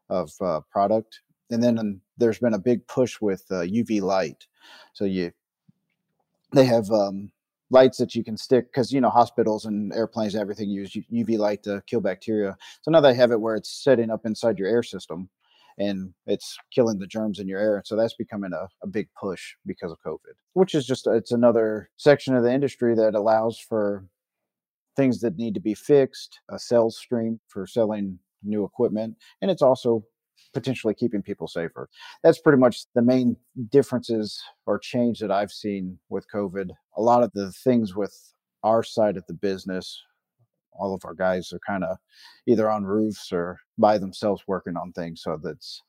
of 0.09 0.31
uh, 0.41 0.61
product. 0.71 1.21
And 1.49 1.63
then 1.63 1.79
um, 1.79 2.01
there's 2.17 2.39
been 2.39 2.53
a 2.53 2.59
big 2.59 2.85
push 2.87 3.21
with 3.21 3.43
uh, 3.51 3.61
UV 3.61 4.01
light. 4.01 4.47
So 4.93 5.05
you 5.05 5.31
they 6.53 6.65
have 6.65 6.89
um, 6.91 7.31
lights 7.69 7.97
that 7.97 8.15
you 8.15 8.23
can 8.23 8.37
stick 8.37 8.71
because 8.71 8.91
you 8.91 9.01
know 9.01 9.09
hospitals 9.09 9.65
and 9.65 9.93
airplanes 9.93 10.33
and 10.33 10.41
everything 10.41 10.69
use 10.69 10.91
UV 10.91 11.37
light 11.37 11.63
to 11.63 11.81
kill 11.87 12.01
bacteria. 12.01 12.57
So 12.81 12.91
now 12.91 13.01
they 13.01 13.13
have 13.13 13.31
it 13.31 13.41
where 13.41 13.55
it's 13.55 13.83
setting 13.83 14.09
up 14.09 14.25
inside 14.25 14.57
your 14.57 14.67
air 14.67 14.83
system 14.83 15.29
and 15.77 16.13
it's 16.25 16.57
killing 16.73 16.99
the 16.99 17.07
germs 17.07 17.39
in 17.39 17.47
your 17.47 17.59
air. 17.59 17.81
So 17.85 17.95
that's 17.95 18.15
becoming 18.15 18.51
a, 18.53 18.67
a 18.83 18.87
big 18.87 19.07
push 19.19 19.53
because 19.65 19.91
of 19.91 19.99
COVID, 20.05 20.33
which 20.53 20.73
is 20.73 20.85
just 20.85 21.07
it's 21.07 21.31
another 21.31 21.89
section 21.97 22.35
of 22.35 22.43
the 22.43 22.53
industry 22.53 22.95
that 22.95 23.15
allows 23.15 23.59
for 23.59 24.05
things 24.95 25.19
that 25.19 25.37
need 25.37 25.53
to 25.53 25.59
be 25.59 25.75
fixed, 25.75 26.39
a 26.49 26.57
sales 26.57 26.97
stream 26.97 27.39
for 27.47 27.67
selling 27.67 28.19
new 28.43 28.63
equipment, 28.63 29.15
and 29.41 29.51
it's 29.51 29.61
also 29.61 30.03
potentially 30.53 30.93
keeping 30.93 31.21
people 31.21 31.47
safer. 31.47 31.89
That's 32.23 32.39
pretty 32.39 32.57
much 32.57 32.85
the 32.95 33.01
main 33.01 33.37
differences 33.69 34.41
or 34.65 34.79
change 34.79 35.19
that 35.19 35.31
I've 35.31 35.51
seen 35.51 35.99
with 36.09 36.25
COVID. 36.33 36.71
A 36.95 37.01
lot 37.01 37.23
of 37.23 37.31
the 37.33 37.51
things 37.51 37.95
with 37.95 38.33
our 38.63 38.83
side 38.83 39.17
of 39.17 39.25
the 39.27 39.33
business 39.33 40.01
all 40.79 40.93
of 40.93 41.03
our 41.05 41.13
guys 41.13 41.51
are 41.53 41.59
kind 41.65 41.83
of 41.83 41.97
either 42.45 42.69
on 42.69 42.85
roofs 42.85 43.31
or 43.31 43.59
by 43.77 43.97
themselves 43.97 44.43
working 44.47 44.77
on 44.77 44.91
things. 44.91 45.21
So 45.21 45.39
that's 45.41 45.83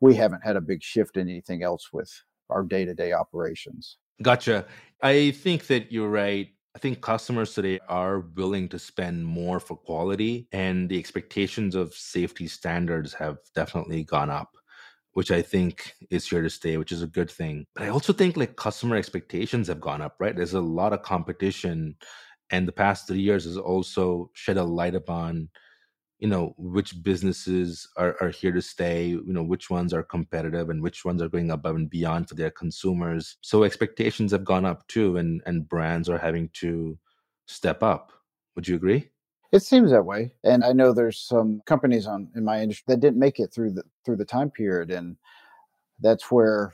we 0.00 0.14
haven't 0.14 0.44
had 0.44 0.56
a 0.56 0.60
big 0.60 0.82
shift 0.82 1.16
in 1.16 1.28
anything 1.28 1.62
else 1.62 1.90
with 1.92 2.10
our 2.50 2.62
day 2.62 2.84
to 2.84 2.94
day 2.94 3.12
operations. 3.12 3.98
Gotcha. 4.20 4.66
I 5.02 5.30
think 5.30 5.66
that 5.68 5.90
you're 5.90 6.08
right. 6.08 6.48
I 6.74 6.78
think 6.78 7.00
customers 7.00 7.54
today 7.54 7.80
are 7.88 8.20
willing 8.20 8.68
to 8.70 8.78
spend 8.78 9.26
more 9.26 9.60
for 9.60 9.76
quality, 9.76 10.48
and 10.52 10.88
the 10.88 10.98
expectations 10.98 11.74
of 11.74 11.92
safety 11.92 12.46
standards 12.46 13.12
have 13.14 13.38
definitely 13.54 14.04
gone 14.04 14.30
up, 14.30 14.56
which 15.12 15.30
I 15.30 15.42
think 15.42 15.92
is 16.10 16.26
here 16.26 16.40
to 16.40 16.48
stay, 16.48 16.78
which 16.78 16.92
is 16.92 17.02
a 17.02 17.06
good 17.06 17.30
thing. 17.30 17.66
But 17.74 17.84
I 17.84 17.88
also 17.88 18.12
think 18.12 18.36
like 18.36 18.56
customer 18.56 18.96
expectations 18.96 19.68
have 19.68 19.80
gone 19.80 20.00
up, 20.00 20.16
right? 20.18 20.34
There's 20.34 20.54
a 20.54 20.60
lot 20.60 20.92
of 20.92 21.02
competition 21.02 21.96
and 22.52 22.68
the 22.68 22.72
past 22.72 23.08
three 23.08 23.20
years 23.20 23.44
has 23.44 23.56
also 23.56 24.30
shed 24.34 24.58
a 24.58 24.62
light 24.62 24.94
upon 24.94 25.48
you 26.18 26.28
know 26.28 26.54
which 26.56 27.02
businesses 27.02 27.88
are, 27.96 28.16
are 28.20 28.30
here 28.30 28.52
to 28.52 28.62
stay 28.62 29.08
you 29.08 29.24
know 29.26 29.42
which 29.42 29.70
ones 29.70 29.92
are 29.92 30.04
competitive 30.04 30.70
and 30.70 30.80
which 30.80 31.04
ones 31.04 31.20
are 31.20 31.28
going 31.28 31.50
above 31.50 31.74
and 31.74 31.90
beyond 31.90 32.28
for 32.28 32.36
their 32.36 32.50
consumers. 32.50 33.38
So 33.40 33.64
expectations 33.64 34.30
have 34.30 34.44
gone 34.44 34.64
up 34.64 34.86
too 34.86 35.16
and 35.16 35.42
and 35.46 35.68
brands 35.68 36.08
are 36.08 36.18
having 36.18 36.48
to 36.60 36.96
step 37.46 37.82
up. 37.82 38.12
Would 38.54 38.68
you 38.68 38.76
agree? 38.76 39.10
It 39.50 39.62
seems 39.62 39.90
that 39.90 40.06
way, 40.06 40.32
and 40.44 40.64
I 40.64 40.72
know 40.72 40.92
there's 40.92 41.18
some 41.18 41.60
companies 41.66 42.06
on 42.06 42.30
in 42.36 42.44
my 42.44 42.62
industry 42.62 42.84
that 42.86 43.00
didn't 43.00 43.18
make 43.18 43.40
it 43.40 43.52
through 43.52 43.72
the 43.72 43.82
through 44.04 44.16
the 44.16 44.24
time 44.24 44.50
period, 44.50 44.90
and 44.90 45.16
that's 46.00 46.30
where 46.30 46.72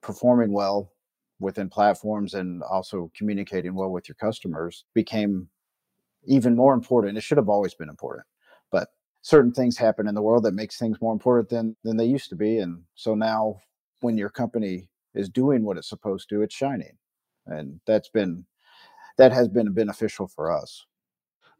performing 0.00 0.52
well 0.52 0.92
within 1.38 1.68
platforms 1.68 2.34
and 2.34 2.62
also 2.62 3.10
communicating 3.16 3.74
well 3.74 3.90
with 3.90 4.08
your 4.08 4.16
customers 4.16 4.84
became 4.94 5.48
even 6.24 6.56
more 6.56 6.74
important. 6.74 7.18
It 7.18 7.22
should 7.22 7.38
have 7.38 7.48
always 7.48 7.74
been 7.74 7.88
important, 7.88 8.26
but 8.72 8.88
certain 9.22 9.52
things 9.52 9.76
happen 9.76 10.08
in 10.08 10.14
the 10.14 10.22
world 10.22 10.44
that 10.44 10.54
makes 10.54 10.78
things 10.78 11.00
more 11.00 11.12
important 11.12 11.48
than 11.48 11.76
than 11.84 11.96
they 11.96 12.04
used 12.04 12.30
to 12.30 12.36
be, 12.36 12.58
and 12.58 12.82
so 12.94 13.14
now 13.14 13.60
when 14.00 14.16
your 14.16 14.30
company 14.30 14.88
is 15.14 15.28
doing 15.28 15.64
what 15.64 15.76
it's 15.76 15.88
supposed 15.88 16.28
to, 16.28 16.42
it's 16.42 16.54
shining, 16.54 16.96
and 17.46 17.80
that's 17.86 18.08
been 18.08 18.44
that 19.18 19.32
has 19.32 19.48
been 19.48 19.72
beneficial 19.72 20.28
for 20.28 20.50
us. 20.50 20.84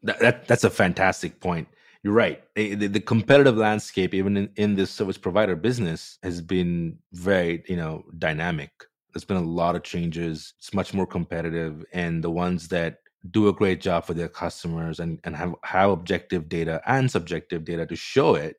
That, 0.02 0.18
that 0.20 0.48
that's 0.48 0.64
a 0.64 0.70
fantastic 0.70 1.40
point. 1.40 1.68
You're 2.02 2.12
right. 2.12 2.44
Eh, 2.54 2.76
the, 2.76 2.86
the, 2.86 3.00
competitive 3.00 3.56
landscape, 3.56 4.14
even 4.14 4.36
in, 4.36 4.50
in 4.54 4.76
this 4.76 4.92
service 4.92 5.18
provider 5.18 5.56
business, 5.56 6.18
has 6.22 6.40
been 6.40 6.98
very, 7.12 7.64
you 7.68 7.74
know, 7.74 8.04
dynamic. 8.18 8.70
There's 9.16 9.24
been 9.24 9.38
a 9.38 9.40
lot 9.40 9.76
of 9.76 9.82
changes. 9.82 10.52
It's 10.58 10.74
much 10.74 10.92
more 10.92 11.06
competitive, 11.06 11.86
and 11.94 12.22
the 12.22 12.30
ones 12.30 12.68
that 12.68 12.98
do 13.30 13.48
a 13.48 13.52
great 13.54 13.80
job 13.80 14.04
for 14.04 14.12
their 14.12 14.28
customers 14.28 15.00
and, 15.00 15.20
and 15.24 15.34
have, 15.34 15.54
have 15.64 15.88
objective 15.88 16.50
data 16.50 16.82
and 16.84 17.10
subjective 17.10 17.64
data 17.64 17.86
to 17.86 17.96
show 17.96 18.34
it 18.34 18.56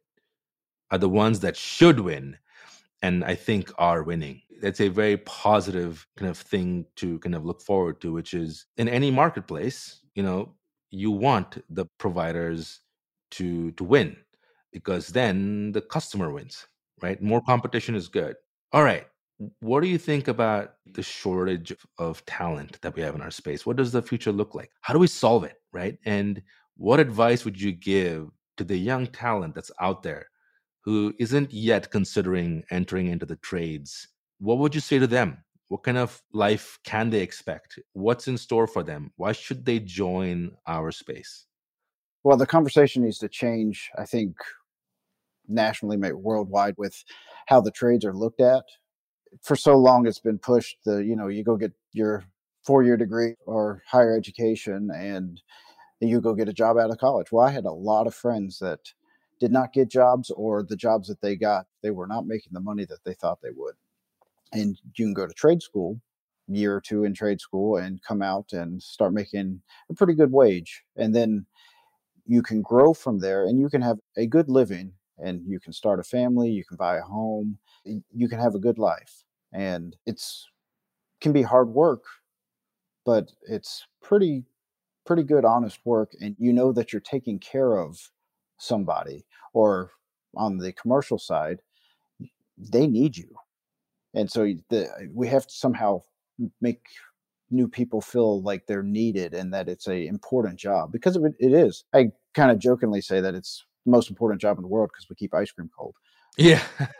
are 0.89 0.97
the 0.97 1.07
ones 1.09 1.41
that 1.41 1.55
should 1.55 1.99
win 1.99 2.39
and 3.03 3.23
I 3.23 3.35
think 3.35 3.71
are 3.77 4.01
winning. 4.01 4.41
That's 4.59 4.81
a 4.81 4.87
very 4.87 5.17
positive 5.17 6.07
kind 6.17 6.31
of 6.31 6.39
thing 6.39 6.87
to 6.95 7.19
kind 7.19 7.35
of 7.35 7.45
look 7.45 7.61
forward 7.61 8.01
to, 8.01 8.11
which 8.11 8.33
is 8.33 8.65
in 8.77 8.89
any 8.89 9.11
marketplace, 9.11 10.01
you 10.15 10.23
know, 10.23 10.55
you 10.89 11.11
want 11.11 11.63
the 11.69 11.85
providers 11.99 12.81
to 13.29 13.73
to 13.73 13.83
win 13.83 14.17
because 14.73 15.09
then 15.09 15.71
the 15.71 15.81
customer 15.81 16.31
wins, 16.31 16.65
right? 16.99 17.21
More 17.21 17.43
competition 17.43 17.93
is 17.93 18.07
good. 18.07 18.37
All 18.73 18.83
right. 18.83 19.05
What 19.59 19.81
do 19.81 19.87
you 19.87 19.97
think 19.97 20.27
about 20.27 20.75
the 20.93 21.03
shortage 21.03 21.75
of 21.99 22.25
talent 22.25 22.81
that 22.81 22.95
we 22.95 23.03
have 23.03 23.13
in 23.13 23.21
our 23.21 23.31
space? 23.31 23.65
What 23.65 23.75
does 23.77 23.91
the 23.91 24.01
future 24.01 24.31
look 24.31 24.55
like? 24.55 24.71
How 24.81 24.93
do 24.93 24.99
we 24.99 25.07
solve 25.07 25.43
it, 25.43 25.57
right? 25.71 25.97
And 26.05 26.41
what 26.75 26.99
advice 26.99 27.45
would 27.45 27.59
you 27.59 27.71
give 27.71 28.29
to 28.57 28.63
the 28.63 28.77
young 28.77 29.05
talent 29.07 29.53
that's 29.53 29.71
out 29.79 30.01
there 30.01 30.27
who 30.81 31.13
isn't 31.19 31.53
yet 31.53 31.91
considering 31.91 32.63
entering 32.71 33.07
into 33.07 33.25
the 33.27 33.35
trades? 33.37 34.07
What 34.39 34.57
would 34.57 34.73
you 34.73 34.81
say 34.81 34.97
to 34.97 35.07
them? 35.07 35.37
What 35.67 35.83
kind 35.83 35.97
of 35.97 36.19
life 36.33 36.79
can 36.83 37.09
they 37.09 37.21
expect? 37.21 37.77
What's 37.93 38.27
in 38.27 38.37
store 38.37 38.67
for 38.67 38.83
them? 38.83 39.11
Why 39.17 39.33
should 39.33 39.65
they 39.65 39.79
join 39.79 40.51
our 40.65 40.91
space? 40.91 41.45
Well, 42.23 42.37
the 42.37 42.47
conversation 42.47 43.03
needs 43.03 43.19
to 43.19 43.29
change, 43.29 43.91
I 43.97 44.05
think, 44.05 44.35
nationally, 45.47 45.97
maybe 45.97 46.13
worldwide, 46.13 46.75
with 46.77 47.03
how 47.47 47.61
the 47.61 47.71
trades 47.71 48.05
are 48.05 48.13
looked 48.13 48.41
at 48.41 48.63
for 49.41 49.55
so 49.55 49.77
long 49.77 50.07
it's 50.07 50.19
been 50.19 50.39
pushed 50.39 50.77
the 50.85 51.03
you 51.03 51.15
know 51.15 51.27
you 51.27 51.43
go 51.43 51.55
get 51.55 51.73
your 51.93 52.23
four 52.65 52.83
year 52.83 52.97
degree 52.97 53.35
or 53.45 53.83
higher 53.87 54.15
education 54.15 54.89
and 54.93 55.41
you 55.99 56.21
go 56.21 56.35
get 56.35 56.49
a 56.49 56.53
job 56.53 56.77
out 56.77 56.91
of 56.91 56.97
college. 56.97 57.31
Well 57.31 57.45
i 57.45 57.51
had 57.51 57.65
a 57.65 57.71
lot 57.71 58.07
of 58.07 58.15
friends 58.15 58.59
that 58.59 58.79
did 59.39 59.51
not 59.51 59.73
get 59.73 59.89
jobs 59.89 60.31
or 60.31 60.63
the 60.63 60.75
jobs 60.75 61.07
that 61.07 61.21
they 61.21 61.35
got 61.35 61.67
they 61.81 61.91
were 61.91 62.07
not 62.07 62.27
making 62.27 62.53
the 62.53 62.59
money 62.59 62.85
that 62.85 63.03
they 63.05 63.13
thought 63.13 63.41
they 63.41 63.51
would. 63.55 63.75
And 64.53 64.79
you 64.95 65.05
can 65.05 65.13
go 65.13 65.27
to 65.27 65.33
trade 65.33 65.61
school 65.61 65.99
year 66.47 66.75
or 66.75 66.81
two 66.81 67.03
in 67.03 67.13
trade 67.13 67.41
school 67.41 67.77
and 67.77 68.01
come 68.01 68.21
out 68.21 68.53
and 68.53 68.81
start 68.81 69.13
making 69.13 69.61
a 69.89 69.93
pretty 69.93 70.13
good 70.13 70.31
wage. 70.31 70.83
And 70.95 71.13
then 71.13 71.45
you 72.25 72.41
can 72.41 72.61
grow 72.61 72.93
from 72.93 73.19
there 73.19 73.45
and 73.45 73.59
you 73.59 73.69
can 73.69 73.81
have 73.81 73.99
a 74.17 74.25
good 74.25 74.49
living 74.49 74.93
and 75.19 75.41
you 75.45 75.59
can 75.59 75.73
start 75.73 75.99
a 75.99 76.03
family 76.03 76.49
you 76.49 76.63
can 76.65 76.77
buy 76.77 76.97
a 76.97 77.01
home 77.01 77.57
you 77.85 78.27
can 78.29 78.39
have 78.39 78.55
a 78.55 78.59
good 78.59 78.77
life 78.77 79.23
and 79.53 79.95
it's 80.05 80.47
can 81.21 81.33
be 81.33 81.41
hard 81.43 81.69
work 81.69 82.03
but 83.05 83.31
it's 83.43 83.85
pretty 84.01 84.43
pretty 85.05 85.23
good 85.23 85.45
honest 85.45 85.79
work 85.85 86.11
and 86.21 86.35
you 86.39 86.53
know 86.53 86.71
that 86.73 86.93
you're 86.93 87.01
taking 87.01 87.39
care 87.39 87.77
of 87.77 88.11
somebody 88.59 89.25
or 89.53 89.91
on 90.35 90.57
the 90.57 90.73
commercial 90.73 91.17
side 91.19 91.59
they 92.57 92.87
need 92.87 93.17
you. 93.17 93.35
And 94.15 94.31
so 94.31 94.53
the, 94.69 94.87
uh, 94.87 94.99
we 95.13 95.29
have 95.29 95.47
to 95.47 95.55
somehow 95.55 96.03
make 96.61 96.81
new 97.51 97.69
people 97.69 98.01
feel 98.01 98.43
like 98.43 98.67
they're 98.67 98.83
needed 98.83 99.35
and 99.35 99.53
that 99.53 99.69
it's 99.69 99.87
a 99.89 100.07
important 100.07 100.59
job 100.59 100.91
because 100.93 101.17
it, 101.17 101.23
it 101.39 101.53
is. 101.53 101.85
I 101.93 102.11
kind 102.35 102.51
of 102.51 102.59
jokingly 102.59 103.01
say 103.01 103.21
that 103.21 103.35
it's 103.35 103.65
most 103.89 104.09
important 104.09 104.41
job 104.41 104.57
in 104.57 104.61
the 104.61 104.67
world 104.67 104.89
because 104.91 105.09
we 105.09 105.15
keep 105.15 105.33
ice 105.33 105.51
cream 105.51 105.69
cold 105.77 105.95
yeah. 106.37 106.63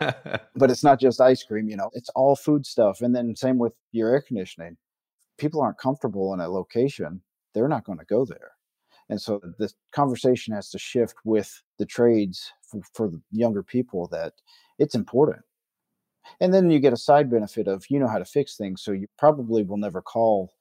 but 0.56 0.70
it's 0.70 0.82
not 0.82 1.00
just 1.00 1.20
ice 1.20 1.44
cream, 1.44 1.68
you 1.68 1.76
know, 1.76 1.90
it's 1.94 2.10
all 2.10 2.34
food 2.34 2.66
stuff. 2.66 3.00
And 3.00 3.14
then 3.14 3.36
same 3.36 3.56
with 3.56 3.72
your 3.92 4.10
air 4.10 4.20
conditioning. 4.20 4.76
People 5.38 5.62
aren't 5.62 5.78
comfortable 5.78 6.34
in 6.34 6.40
a 6.40 6.48
location, 6.48 7.22
they're 7.54 7.68
not 7.68 7.84
going 7.84 7.98
to 7.98 8.04
go 8.04 8.24
there. 8.24 8.52
And 9.08 9.20
so 9.20 9.40
the 9.58 9.72
conversation 9.92 10.52
has 10.54 10.68
to 10.70 10.78
shift 10.78 11.14
with 11.24 11.62
the 11.78 11.86
trades 11.86 12.52
for, 12.62 12.80
for 12.92 13.08
the 13.08 13.22
younger 13.30 13.62
people 13.62 14.08
that 14.08 14.34
it's 14.78 14.94
important. 14.94 15.42
And 16.40 16.52
then 16.52 16.68
you 16.68 16.78
get 16.78 16.92
a 16.92 16.96
side 16.96 17.30
benefit 17.30 17.68
of 17.68 17.86
you 17.88 18.00
know 18.00 18.08
how 18.08 18.18
to 18.18 18.24
fix 18.24 18.56
things. 18.56 18.82
So 18.82 18.92
you 18.92 19.06
probably 19.16 19.62
will 19.62 19.78
never 19.78 20.02
call 20.02 20.52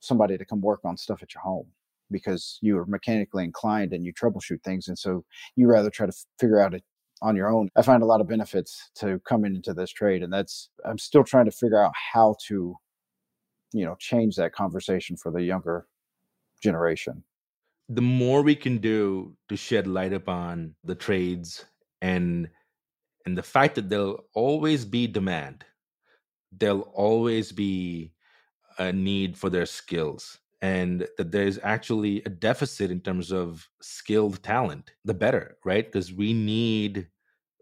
somebody 0.00 0.36
to 0.36 0.44
come 0.44 0.60
work 0.60 0.80
on 0.84 0.96
stuff 0.96 1.22
at 1.22 1.34
your 1.34 1.42
home 1.42 1.66
because 2.10 2.58
you 2.62 2.78
are 2.78 2.86
mechanically 2.86 3.44
inclined 3.44 3.92
and 3.92 4.04
you 4.04 4.12
troubleshoot 4.12 4.62
things. 4.62 4.88
And 4.88 4.98
so 4.98 5.24
you 5.56 5.66
rather 5.66 5.90
try 5.90 6.06
to 6.06 6.12
figure 6.38 6.60
out 6.60 6.74
it 6.74 6.82
on 7.22 7.36
your 7.36 7.48
own. 7.48 7.68
I 7.76 7.82
find 7.82 8.02
a 8.02 8.06
lot 8.06 8.20
of 8.20 8.28
benefits 8.28 8.90
to 8.96 9.20
coming 9.26 9.54
into 9.54 9.72
this 9.72 9.90
trade, 9.90 10.22
and 10.22 10.32
that's 10.32 10.70
I'm 10.84 10.98
still 10.98 11.24
trying 11.24 11.46
to 11.46 11.50
figure 11.50 11.82
out 11.82 11.92
how 12.12 12.36
to, 12.48 12.76
you 13.72 13.84
know, 13.84 13.96
change 13.98 14.36
that 14.36 14.52
conversation 14.52 15.16
for 15.16 15.32
the 15.32 15.42
younger 15.42 15.86
generation. 16.62 17.24
The 17.88 18.02
more 18.02 18.42
we 18.42 18.56
can 18.56 18.78
do 18.78 19.36
to 19.48 19.56
shed 19.56 19.86
light 19.86 20.12
upon 20.12 20.74
the 20.84 20.94
trades 20.94 21.64
and 22.00 22.48
and 23.26 23.38
the 23.38 23.42
fact 23.42 23.76
that 23.76 23.88
there'll 23.88 24.24
always 24.34 24.84
be 24.84 25.06
demand, 25.06 25.64
there'll 26.52 26.90
always 26.92 27.52
be 27.52 28.12
a 28.78 28.92
need 28.92 29.36
for 29.36 29.48
their 29.48 29.66
skills 29.66 30.38
and 30.64 31.06
that 31.18 31.30
there's 31.30 31.58
actually 31.62 32.22
a 32.24 32.30
deficit 32.30 32.90
in 32.90 32.98
terms 32.98 33.30
of 33.30 33.68
skilled 33.82 34.42
talent 34.42 34.92
the 35.04 35.12
better 35.12 35.58
right 35.62 35.84
because 35.84 36.10
we 36.10 36.32
need 36.32 37.06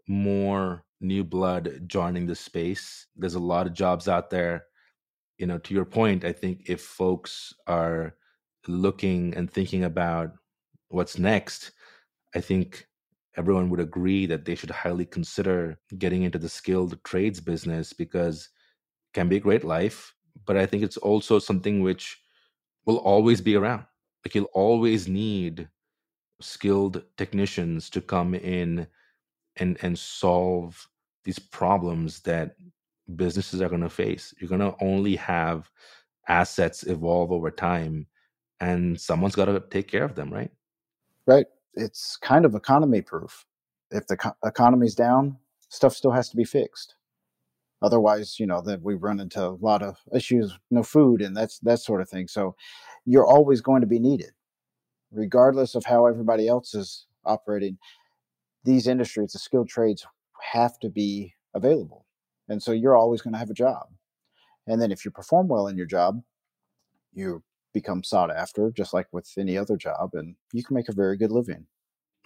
more 0.07 0.85
new 1.01 1.23
blood 1.23 1.83
joining 1.85 2.25
the 2.25 2.35
space. 2.35 3.07
There's 3.17 3.35
a 3.35 3.49
lot 3.53 3.67
of 3.67 3.73
jobs 3.73 4.07
out 4.07 4.29
there. 4.29 4.63
You 5.37 5.47
know, 5.47 5.57
to 5.57 5.73
your 5.73 5.83
point, 5.83 6.23
I 6.23 6.31
think 6.31 6.63
if 6.67 6.81
folks 6.81 7.53
are 7.67 8.15
looking 8.69 9.35
and 9.35 9.51
thinking 9.51 9.83
about 9.83 10.31
what's 10.87 11.19
next, 11.19 11.73
I 12.33 12.39
think 12.39 12.87
everyone 13.35 13.69
would 13.69 13.81
agree 13.81 14.25
that 14.27 14.45
they 14.45 14.55
should 14.55 14.71
highly 14.71 15.05
consider 15.05 15.77
getting 15.97 16.23
into 16.23 16.37
the 16.37 16.47
skilled 16.47 17.03
trades 17.03 17.41
business 17.41 17.91
because 17.91 18.47
it 19.09 19.13
can 19.13 19.27
be 19.27 19.37
a 19.37 19.41
great 19.47 19.65
life, 19.65 20.13
but 20.45 20.55
I 20.55 20.65
think 20.65 20.83
it's 20.83 20.97
also 20.97 21.37
something 21.37 21.81
which 21.81 22.22
will 22.85 22.97
always 22.97 23.41
be 23.41 23.55
around. 23.55 23.85
Like 24.25 24.35
you'll 24.35 24.45
always 24.53 25.07
need 25.07 25.67
skilled 26.41 27.03
technicians 27.17 27.89
to 27.91 28.01
come 28.01 28.35
in 28.35 28.87
and 29.57 29.77
and 29.81 29.97
solve 29.97 30.87
these 31.23 31.39
problems 31.39 32.19
that 32.21 32.55
businesses 33.15 33.61
are 33.61 33.69
going 33.69 33.81
to 33.81 33.89
face. 33.89 34.33
You're 34.39 34.49
going 34.49 34.61
to 34.61 34.75
only 34.81 35.15
have 35.15 35.69
assets 36.27 36.83
evolve 36.83 37.31
over 37.31 37.51
time 37.51 38.07
and 38.59 38.99
someone's 38.99 39.35
got 39.35 39.45
to 39.45 39.61
take 39.69 39.87
care 39.87 40.05
of 40.05 40.15
them 40.15 40.33
right? 40.33 40.51
Right. 41.25 41.45
It's 41.75 42.17
kind 42.17 42.45
of 42.45 42.55
economy 42.55 43.01
proof 43.01 43.45
if 43.91 44.07
the 44.07 44.17
co- 44.17 44.35
economy's 44.43 44.95
down 44.95 45.37
stuff 45.69 45.93
still 45.93 46.11
has 46.11 46.29
to 46.29 46.37
be 46.37 46.43
fixed 46.43 46.95
otherwise 47.83 48.39
you 48.39 48.47
know 48.47 48.61
that 48.61 48.81
we 48.81 48.95
run 48.95 49.19
into 49.19 49.43
a 49.43 49.57
lot 49.61 49.83
of 49.83 49.99
issues 50.15 50.57
no 50.71 50.81
food 50.81 51.21
and 51.21 51.37
that's 51.37 51.59
that 51.59 51.79
sort 51.79 52.01
of 52.01 52.09
thing 52.09 52.27
so 52.27 52.55
you're 53.05 53.27
always 53.27 53.61
going 53.61 53.81
to 53.81 53.87
be 53.87 53.99
needed 53.99 54.31
regardless 55.11 55.75
of 55.75 55.85
how 55.85 56.07
everybody 56.07 56.47
else 56.47 56.73
is 56.73 57.05
operating 57.25 57.77
these 58.63 58.87
industries, 58.87 59.33
the 59.33 59.39
skilled 59.39 59.69
trades, 59.69 60.05
have 60.53 60.79
to 60.79 60.89
be 60.89 61.33
available. 61.53 62.05
And 62.49 62.61
so 62.61 62.71
you're 62.71 62.95
always 62.95 63.21
going 63.21 63.33
to 63.33 63.39
have 63.39 63.49
a 63.49 63.55
job. 63.55 63.87
And 64.67 64.81
then 64.81 64.91
if 64.91 65.05
you 65.05 65.11
perform 65.11 65.47
well 65.47 65.67
in 65.67 65.77
your 65.77 65.85
job, 65.85 66.21
you 67.13 67.43
become 67.73 68.03
sought 68.03 68.31
after, 68.31 68.71
just 68.71 68.93
like 68.93 69.07
with 69.11 69.29
any 69.37 69.57
other 69.57 69.77
job, 69.77 70.11
and 70.13 70.35
you 70.51 70.63
can 70.63 70.75
make 70.75 70.89
a 70.89 70.93
very 70.93 71.17
good 71.17 71.31
living. 71.31 71.67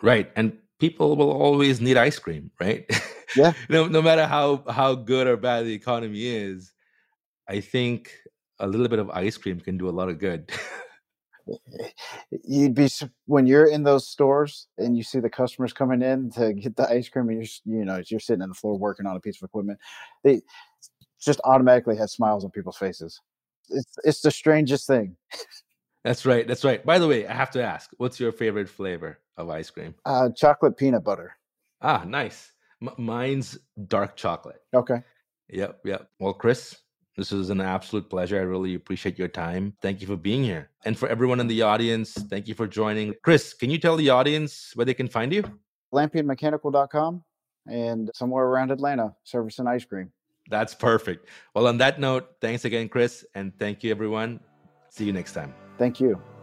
Right. 0.02 0.32
And 0.36 0.58
people 0.80 1.16
will 1.16 1.32
always 1.32 1.82
need 1.82 1.98
ice 1.98 2.20
cream, 2.20 2.52
right? 2.60 2.90
Yeah. 3.36 3.54
no, 3.70 3.88
no 3.88 4.02
matter 4.02 4.26
how 4.26 4.64
how 4.70 4.96
good 4.96 5.28
or 5.28 5.38
bad 5.38 5.66
the 5.66 5.74
economy 5.74 6.26
is, 6.26 6.74
I 7.48 7.62
think 7.62 8.12
a 8.60 8.68
little 8.68 8.88
bit 8.88 9.00
of 9.00 9.10
ice 9.10 9.38
cream 9.38 9.60
can 9.60 9.78
do 9.78 9.90
a 9.90 9.92
lot 9.92 10.10
of 10.10 10.20
good. 10.20 10.50
you'd 12.44 12.74
be 12.74 12.90
when 13.26 13.48
you're 13.48 13.68
in 13.68 13.84
those 13.84 14.08
stores 14.08 14.68
and 14.78 14.98
you 14.98 15.04
see 15.04 15.20
the 15.20 15.30
customers 15.30 15.72
coming 15.72 16.02
in 16.02 16.30
to 16.32 16.54
get 16.54 16.76
the 16.76 16.90
ice 16.90 17.08
cream 17.08 17.30
and 17.30 17.38
you're 17.38 17.78
you 17.78 17.86
know 17.86 18.02
you're 18.08 18.20
sitting 18.20 18.42
on 18.42 18.50
the 18.50 18.56
floor 18.56 18.78
working 18.78 19.06
on 19.06 19.16
a 19.16 19.20
piece 19.20 19.42
of 19.42 19.46
equipment 19.46 19.80
they 20.24 20.42
just 21.22 21.40
automatically 21.46 21.96
have 21.96 22.10
smiles 22.10 22.44
on 22.44 22.52
people's 22.52 22.78
faces 22.78 23.22
it's 23.70 23.96
it's 24.04 24.22
the 24.22 24.32
strangest 24.32 24.88
thing 24.88 25.16
That's 26.04 26.26
right. 26.26 26.48
That's 26.48 26.64
right. 26.64 26.86
By 26.86 27.00
the 27.00 27.08
way, 27.08 27.28
I 27.28 27.34
have 27.34 27.52
to 27.52 27.62
ask, 27.62 27.90
what's 27.98 28.18
your 28.18 28.32
favorite 28.32 28.70
flavor 28.70 29.20
of 29.36 29.50
ice 29.50 29.70
cream? 29.70 29.94
uh 30.06 30.30
chocolate 30.30 30.78
peanut 30.78 31.04
butter 31.04 31.36
Ah, 31.82 32.04
nice. 32.08 32.52
M- 32.82 32.94
mine's 32.98 33.58
dark 33.88 34.16
chocolate. 34.16 34.62
okay 34.74 35.02
Yep, 35.50 35.80
yep. 35.86 36.10
Well, 36.20 36.34
Chris, 36.34 36.76
this 37.16 37.32
was 37.32 37.50
an 37.50 37.62
absolute 37.62 38.10
pleasure. 38.10 38.38
I 38.38 38.44
really 38.44 38.76
appreciate 38.76 39.18
your 39.18 39.30
time. 39.30 39.74
Thank 39.82 40.02
you 40.02 40.08
for 40.08 40.18
being 40.18 40.44
here. 40.44 40.70
And 40.84 40.98
for 40.98 41.08
everyone 41.08 41.40
in 41.40 41.48
the 41.48 41.62
audience, 41.62 42.12
thank 42.14 42.50
you 42.50 42.54
for 42.54 42.68
joining. 42.68 43.14
Chris, 43.24 43.54
can 43.54 43.70
you 43.70 43.78
tell 43.78 43.96
the 43.96 44.10
audience 44.10 44.72
where 44.76 44.86
they 44.86 44.94
can 44.94 45.08
find 45.08 45.32
you? 45.34 45.44
lampienmechanical.com 45.94 47.24
and 47.70 48.12
somewhere 48.14 48.46
around 48.46 48.72
atlanta 48.72 49.16
servicing 49.24 49.68
ice 49.68 49.86
cream 49.86 50.12
That's 50.50 50.74
perfect. 50.76 51.28
Well, 51.54 51.68
on 51.68 51.78
that 51.78 52.00
note, 52.00 52.28
thanks 52.42 52.66
again, 52.66 52.90
Chris, 52.90 53.26
and 53.36 53.58
thank 53.58 53.84
you, 53.84 53.92
everyone. 53.92 54.40
See 54.90 55.06
you 55.06 55.14
next 55.14 55.34
time. 55.34 55.54
thank 55.78 56.00
you 56.00 56.37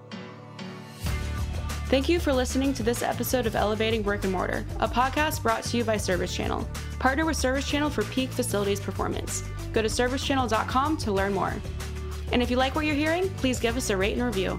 Thank 1.88 2.08
you 2.08 2.18
for 2.18 2.32
listening 2.32 2.72
to 2.74 2.82
this 2.82 3.02
episode 3.02 3.46
of 3.46 3.54
Elevating 3.54 4.02
Brick 4.02 4.24
and 4.24 4.32
Mortar, 4.32 4.64
a 4.80 4.88
podcast 4.88 5.42
brought 5.42 5.62
to 5.64 5.76
you 5.76 5.84
by 5.84 5.96
Service 5.96 6.34
Channel. 6.34 6.66
Partner 6.98 7.26
with 7.26 7.36
Service 7.36 7.68
Channel 7.68 7.90
for 7.90 8.02
peak 8.04 8.30
facilities 8.30 8.80
performance. 8.80 9.44
Go 9.72 9.82
to 9.82 9.88
servicechannel.com 9.88 10.96
to 10.96 11.12
learn 11.12 11.34
more. 11.34 11.54
And 12.32 12.42
if 12.42 12.50
you 12.50 12.56
like 12.56 12.74
what 12.74 12.86
you're 12.86 12.94
hearing, 12.94 13.28
please 13.36 13.60
give 13.60 13.76
us 13.76 13.90
a 13.90 13.96
rate 13.96 14.14
and 14.14 14.24
review. 14.24 14.58